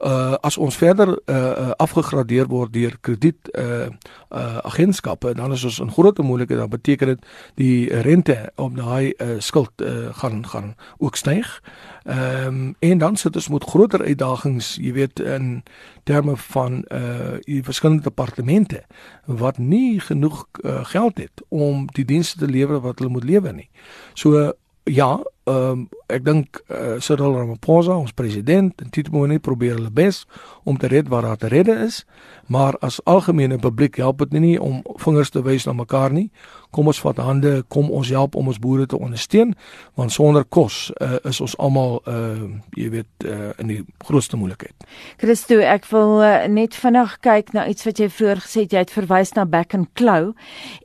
uh 0.03 0.35
as 0.41 0.59
ons 0.59 0.77
verder 0.77 1.09
uh, 1.27 1.37
uh 1.37 1.71
afgegradeer 1.77 2.47
word 2.51 2.73
deur 2.73 2.97
krediet 3.01 3.51
uh 3.59 3.87
uh 4.31 4.59
agentskappe 4.67 5.35
dan 5.35 5.53
is 5.53 5.65
ons 5.65 5.79
in 5.79 5.93
groot 5.93 6.19
moeilikheid 6.19 6.59
dan 6.59 6.69
beteken 6.69 7.07
dit 7.07 7.27
die 7.55 8.01
rente 8.03 8.53
op 8.57 8.77
daai 8.77 9.13
uh 9.19 9.39
skuld 9.39 9.71
uh 9.83 10.11
gaan 10.13 10.47
gaan 10.47 10.75
ook 10.99 11.17
styg. 11.17 11.63
Ehm 12.05 12.47
um, 12.47 12.75
en 12.79 12.99
dan 12.99 13.17
sit 13.17 13.37
ons 13.37 13.49
met 13.49 13.65
groter 13.65 14.03
uitdagings, 14.05 14.75
jy 14.81 14.93
weet 14.93 15.21
in 15.21 15.63
terme 16.05 16.37
van 16.37 16.85
uh 16.89 17.39
die 17.41 17.63
verskillende 17.63 18.03
departemente 18.03 18.83
wat 19.27 19.59
nie 19.59 20.01
genoeg 20.01 20.47
uh, 20.61 20.85
geld 20.85 21.19
het 21.19 21.43
om 21.49 21.87
die 21.93 22.05
dienste 22.05 22.39
te 22.39 22.47
lewer 22.47 22.81
wat 22.81 22.99
hulle 22.99 23.11
moet 23.11 23.25
lewer 23.25 23.55
nie. 23.55 23.71
So 24.15 24.53
ja, 24.85 25.21
ehm 25.45 25.71
um, 25.71 25.89
ek 26.13 26.25
dink 26.27 26.59
uh, 26.69 26.99
Cyril 27.01 27.33
Ramaphosa, 27.39 27.95
ons 27.97 28.13
president, 28.13 28.83
en 28.85 28.91
Tito 28.93 29.11
Mboweni 29.11 29.39
probeer 29.41 29.79
hulle 29.79 29.91
bes 29.91 30.27
om 30.69 30.77
te 30.77 30.91
red 30.93 31.09
waar 31.09 31.25
daar 31.25 31.39
te 31.41 31.49
redde 31.49 31.73
is, 31.87 32.03
maar 32.53 32.77
as 32.85 33.01
algemene 33.09 33.57
publiek 33.59 33.97
help 33.97 34.19
dit 34.19 34.37
nie 34.41 34.59
om 34.61 34.83
vingers 35.01 35.33
te 35.33 35.41
wys 35.43 35.65
na 35.65 35.73
mekaar 35.73 36.13
nie. 36.13 36.29
Kom 36.73 36.89
ons 36.89 37.01
vat 37.05 37.17
hande, 37.21 37.63
kom 37.69 37.91
ons 37.93 38.09
help 38.13 38.37
om 38.37 38.49
ons 38.49 38.61
boere 38.61 38.87
te 38.89 38.99
ondersteun, 38.99 39.55
want 39.97 40.13
sonder 40.13 40.45
kos 40.45 40.91
uh, 41.01 41.17
is 41.29 41.41
ons 41.41 41.57
almal 41.61 42.01
uh 42.09 42.21
jy 42.77 42.89
weet 42.93 43.27
uh, 43.29 43.51
in 43.61 43.69
die 43.69 43.81
grootste 44.07 44.37
moeilikheid. 44.41 44.87
Christo, 45.21 45.59
ek 45.61 45.85
wil 45.91 46.21
uh, 46.25 46.45
net 46.49 46.77
vinnig 46.77 47.17
kyk 47.25 47.53
na 47.57 47.67
iets 47.69 47.87
wat 47.89 48.01
jy 48.01 48.09
vroeër 48.13 48.45
gesê 48.45 48.65
het, 48.65 48.77
jy 48.77 48.85
het 48.85 48.95
verwys 48.95 49.35
na 49.37 49.45
Back 49.49 49.77
and 49.77 49.91
Claw 49.99 50.33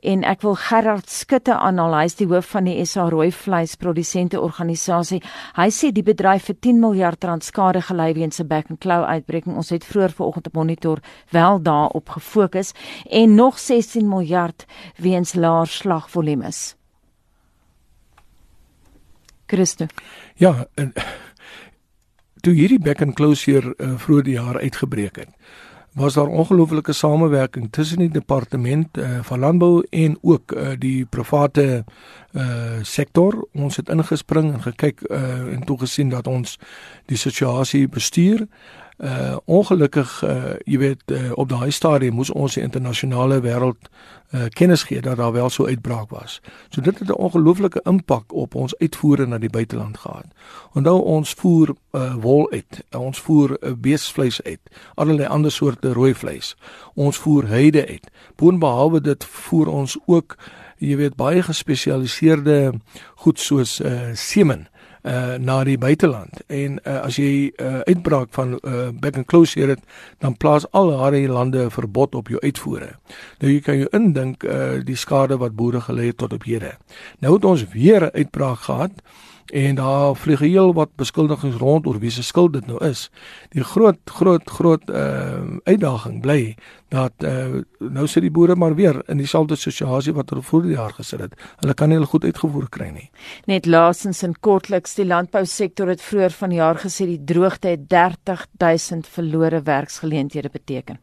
en 0.02 0.24
ek 0.28 0.44
wil 0.44 0.56
Gerard 0.60 1.08
Skutte 1.12 1.56
aanhaal, 1.56 1.96
hy 2.00 2.10
is 2.10 2.18
die 2.20 2.28
hoof 2.30 2.52
van 2.56 2.68
die 2.68 2.76
SA 2.88 3.08
rooi 3.12 3.30
vleisprodusente 3.34 4.40
organisasie. 4.48 5.20
Hy 5.56 5.68
sê 5.74 5.92
die 5.92 6.04
bedryf 6.06 6.48
vir 6.48 6.56
10 6.66 6.80
miljard 6.80 7.24
rand 7.24 7.44
skade 7.44 7.82
gely 7.84 8.12
weens 8.14 8.40
'n 8.40 8.48
Back 8.48 8.70
and 8.70 8.80
Claw 8.80 9.04
uitbreking. 9.04 9.56
Ons 9.56 9.70
het 9.70 9.84
vroeër 9.84 10.12
vanoggend 10.16 10.46
op 10.46 10.54
monitor 10.54 10.98
wel 11.30 11.62
daarop 11.62 12.08
gefokus 12.08 12.72
en 13.10 13.34
nog 13.34 13.58
16 13.58 14.08
miljard 14.08 14.66
weens 14.96 15.34
laer 15.34 15.66
slagvolumes. 15.66 16.76
Christo. 19.46 19.86
Ja, 20.34 20.66
en 20.74 20.92
toe 22.40 22.52
hierdie 22.52 22.80
Back 22.80 23.02
and 23.02 23.14
Claw 23.14 23.34
hier 23.34 23.74
uh, 23.76 23.96
vroeër 23.96 24.24
die 24.24 24.36
jaar 24.36 24.60
uitgebreek 24.60 25.16
het 25.16 25.28
was 25.92 26.14
daar 26.14 26.26
ongelooflike 26.26 26.92
samewerking 26.92 27.72
tussen 27.72 27.98
die 27.98 28.10
departement 28.10 28.98
uh, 28.98 29.18
van 29.22 29.38
landbou 29.38 29.86
en 29.90 30.18
ook 30.20 30.52
uh, 30.52 30.68
die 30.78 31.06
private 31.06 31.84
uh, 32.32 32.44
sektor. 32.82 33.48
Ons 33.52 33.76
het 33.76 33.88
ingespring 33.88 34.52
en 34.52 34.62
gekyk 34.62 35.00
uh, 35.10 35.52
en 35.52 35.64
toegesien 35.64 36.08
dat 36.08 36.26
ons 36.26 36.58
die 37.06 37.16
situasie 37.16 37.88
bestuur. 37.88 38.46
Uh 38.98 39.36
ongelukkig 39.44 40.22
uh 40.26 40.54
jy 40.66 40.78
weet 40.78 41.02
uh, 41.06 41.30
op 41.38 41.48
daai 41.48 41.70
stadium 41.70 42.16
moes 42.18 42.32
ons 42.34 42.56
die 42.58 42.62
internasionale 42.62 43.36
wêreld 43.44 43.86
uh 44.34 44.48
kennis 44.58 44.82
gee 44.82 45.00
dat 45.00 45.16
daar 45.16 45.32
wel 45.32 45.50
so 45.50 45.66
uitbraak 45.66 46.10
was. 46.10 46.40
So 46.68 46.80
dit 46.80 46.98
het 46.98 47.08
'n 47.08 47.12
ongelooflike 47.12 47.80
impak 47.84 48.32
op 48.32 48.54
ons 48.54 48.76
uitvoere 48.78 49.26
na 49.26 49.38
die 49.38 49.50
buiteland 49.50 49.98
gehad. 49.98 50.26
Onthou 50.74 51.02
ons 51.02 51.32
voer 51.32 51.74
uh 51.92 52.14
wol 52.14 52.50
uit, 52.50 52.84
ons 52.90 53.18
voer 53.20 53.56
uh, 53.60 53.72
beesvleis 53.72 54.42
uit, 54.42 54.60
allerlei 54.94 55.28
ander 55.28 55.52
soorte 55.52 55.92
rooi 55.92 56.14
vleis. 56.14 56.56
Ons 56.94 57.16
voer 57.16 57.46
heide 57.46 57.86
uit. 57.86 58.10
Boonbehalwe 58.36 59.00
dit 59.00 59.24
voer 59.24 59.68
ons 59.68 59.98
ook 60.06 60.36
jy 60.78 60.96
weet 60.96 61.16
baie 61.16 61.42
gespesialiseerde 61.42 62.72
goed 63.14 63.40
soos 63.40 63.80
uh 63.80 64.10
semen 64.14 64.66
uh 65.08 65.36
na 65.40 65.64
die 65.64 65.78
buiteland 65.78 66.42
en 66.46 66.78
uh, 66.84 66.98
as 67.06 67.16
jy 67.16 67.50
uh, 67.56 67.80
uitbraak 67.88 68.28
van 68.36 68.58
uh, 68.58 68.88
back 68.92 69.16
and 69.16 69.26
close 69.26 69.58
hier 69.58 69.72
het 69.72 69.80
dan 70.18 70.36
plaas 70.36 70.66
al 70.76 70.92
daardie 70.92 71.28
lande 71.28 71.70
verbod 71.70 72.14
op 72.14 72.28
jou 72.28 72.40
uitvoere. 72.42 72.90
Nou 73.40 73.52
jy 73.52 73.60
kan 73.64 73.78
jou 73.80 73.88
indink 73.96 74.44
uh, 74.44 74.80
die 74.84 74.96
skade 74.96 75.38
wat 75.40 75.56
boere 75.56 75.80
gelei 75.80 76.10
het 76.10 76.18
tot 76.20 76.32
op 76.36 76.44
hede. 76.44 76.74
Nou 77.24 77.34
het 77.34 77.44
ons 77.44 77.64
weer 77.72 78.04
'n 78.04 78.16
uitbraak 78.20 78.68
gehad 78.68 78.92
en 79.52 79.74
daar 79.74 80.16
vlieg 80.16 80.38
heel 80.38 80.74
wat 80.74 80.88
beskuldigings 80.96 81.56
rond 81.56 81.86
oor 81.86 81.98
wie 81.98 82.10
se 82.10 82.22
skuld 82.22 82.52
dit 82.52 82.66
nou 82.66 82.84
is. 82.84 83.10
Die 83.50 83.64
groot 83.64 83.98
groot 84.04 84.50
groot 84.50 84.90
uh 84.90 85.40
uitdaging 85.64 86.20
bly 86.20 86.56
dat 86.88 87.12
uh 87.24 87.60
nou 87.78 88.06
sit 88.10 88.24
die 88.24 88.32
boere 88.32 88.56
maar 88.56 88.74
weer 88.74 88.96
in 89.06 89.20
dieselfde 89.20 89.56
situasie 89.56 90.12
wat 90.16 90.30
hulle 90.32 90.42
vroeër 90.42 90.70
jaar 90.72 90.92
gesit 90.96 91.20
het. 91.20 91.34
Hulle 91.60 91.74
kan 91.74 91.88
nie 91.88 91.98
hulle 91.98 92.08
goed 92.10 92.24
uitgevoer 92.24 92.66
kry 92.74 92.88
nie. 92.90 93.06
Net 93.46 93.66
laasens 93.66 94.22
en 94.26 94.34
kortliks 94.40 94.96
die 94.98 95.06
landbousektor 95.06 95.88
het 95.92 96.02
vroeër 96.02 96.34
vanjaar 96.34 96.80
gesê 96.82 97.06
die 97.06 97.20
droogte 97.24 97.74
het 97.74 97.86
30000 97.92 99.06
verlore 99.06 99.60
werksgeleenthede 99.62 100.50
beteken. 100.52 100.98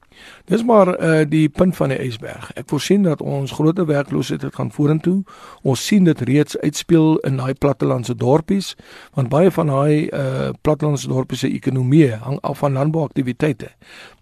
Dis 0.51 0.63
maar 0.63 0.91
uh 0.99 1.23
die 1.29 1.49
punt 1.49 1.75
van 1.75 1.93
die 1.93 1.99
ysberg. 2.01 2.51
Ek 2.55 2.69
voorsien 2.69 3.03
dat 3.03 3.21
ons 3.21 3.51
groot 3.51 3.77
werkloosheid 3.77 4.43
gaan 4.55 4.71
vorentoe. 4.71 5.23
Ons 5.63 5.85
sien 5.85 6.03
dit 6.03 6.21
reeds 6.21 6.57
uitspeel 6.57 7.17
in 7.27 7.37
daai 7.37 7.53
plattelandse 7.53 8.15
dorpies 8.15 8.75
want 9.13 9.29
baie 9.29 9.51
van 9.51 9.71
daai 9.71 10.09
uh 10.09 10.49
plattelandse 10.61 11.07
dorpies 11.07 11.45
se 11.45 11.49
ekonomie 11.49 12.11
hang 12.11 12.39
af 12.41 12.57
van 12.57 12.73
landbouaktiwiteite. 12.73 13.71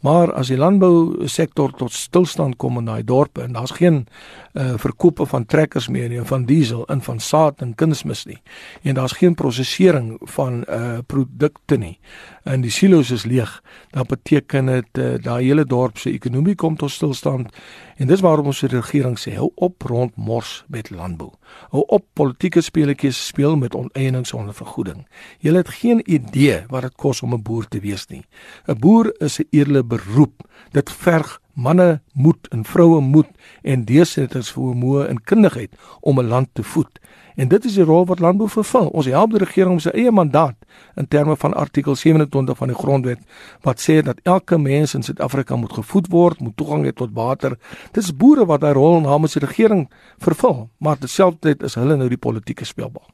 Maar 0.03 0.33
as 0.33 0.47
die 0.51 0.57
landbou 0.57 1.27
sektor 1.27 1.52
tot 1.53 1.91
stilstand 1.93 2.57
kom 2.57 2.77
in 2.77 2.85
daai 2.85 3.03
dorpe 3.03 3.41
en 3.41 3.53
daar's 3.53 3.71
geen 3.71 4.05
uh 4.53 4.73
verkope 4.77 5.25
van 5.25 5.45
trekkers 5.45 5.87
meer 5.87 6.09
nie, 6.09 6.21
van 6.21 6.45
diesel 6.45 6.85
en 6.87 7.01
van 7.01 7.19
saad 7.19 7.61
en 7.61 7.75
kunsmis 7.75 8.25
nie. 8.25 8.41
En 8.81 8.93
daar's 8.93 9.17
geen 9.17 9.35
prosesering 9.35 10.17
van 10.35 10.63
uh 10.69 10.97
produkte 11.07 11.77
nie. 11.77 11.99
En 12.43 12.61
die 12.61 12.71
silo's 12.71 13.11
is 13.11 13.25
leeg. 13.25 13.61
Dan 13.91 14.05
beteken 14.07 14.65
dit 14.65 14.97
uh, 14.97 15.15
daai 15.21 15.45
hele 15.45 15.65
dorp 15.65 15.97
se 15.97 16.11
ekonomie 16.11 16.55
kom 16.55 16.75
tot 16.75 16.91
stilstand 16.91 17.53
En 17.97 18.07
dis 18.07 18.21
waarom 18.21 18.49
ons 18.49 18.61
die 18.63 18.71
regering 18.71 19.17
sê 19.21 19.35
hou 19.37 19.51
op 19.61 19.85
rond 19.89 20.15
mors 20.17 20.63
met 20.73 20.89
landbou. 20.89 21.29
Hou 21.73 21.83
op 21.93 22.05
politieke 22.17 22.61
speletjies 22.65 23.19
speel 23.29 23.57
met 23.59 23.75
oneiening 23.77 24.25
sonder 24.27 24.55
vergoeding. 24.57 25.03
Jy 25.39 25.53
het 25.55 25.69
geen 25.77 26.01
idee 26.09 26.63
wat 26.73 26.87
dit 26.87 26.95
kos 26.95 27.21
om 27.21 27.33
'n 27.33 27.43
boer 27.43 27.67
te 27.67 27.79
wees 27.79 28.07
nie. 28.07 28.25
'n 28.67 28.79
Boer 28.79 29.13
is 29.19 29.39
'n 29.39 29.47
eerlike 29.51 29.83
beroep. 29.83 30.43
Dit 30.71 30.91
verg 30.91 31.39
manne 31.53 32.01
moed 32.13 32.47
en 32.51 32.63
vroue 32.65 33.01
moed 33.01 33.29
en 33.61 33.85
deursetters 33.85 34.51
vermoë 34.55 35.07
en 35.09 35.21
kundigheid 35.21 35.71
om 36.01 36.19
'n 36.19 36.27
land 36.27 36.49
te 36.53 36.63
voed. 36.63 36.99
En 37.35 37.47
dit 37.47 37.65
is 37.65 37.73
die 37.73 37.83
rol 37.83 38.05
wat 38.05 38.19
landbou 38.19 38.49
vervul. 38.49 38.87
Ons 38.87 39.05
help 39.05 39.29
die 39.29 39.39
regering 39.39 39.71
om 39.71 39.79
sy 39.79 39.89
eie 39.89 40.11
mandaat 40.11 40.55
in 40.95 41.07
terme 41.07 41.35
van 41.35 41.53
artikel 41.53 41.95
27 41.95 42.57
van 42.57 42.67
die 42.67 42.77
grondwet 42.77 43.19
wat 43.61 43.81
sê 43.81 44.01
dat 44.01 44.19
elke 44.23 44.57
mens 44.57 44.93
in 44.93 45.03
Suid-Afrika 45.03 45.55
moet 45.55 45.73
gevoed 45.73 46.07
word, 46.07 46.39
moet 46.39 46.57
toegang 46.57 46.85
hê 46.85 46.93
tot 46.93 47.13
water. 47.13 47.57
Dis 47.91 48.15
boere 48.15 48.45
wat 48.45 48.61
daai 48.61 48.73
rol 48.73 49.01
namens 49.01 49.33
die 49.33 49.45
regering 49.45 49.89
vervul, 50.17 50.69
maar 50.77 50.97
terselfdertyd 50.97 51.63
is 51.63 51.75
hulle 51.75 51.97
nou 51.97 52.09
die 52.09 52.17
politieke 52.17 52.65
speelbal. 52.65 53.05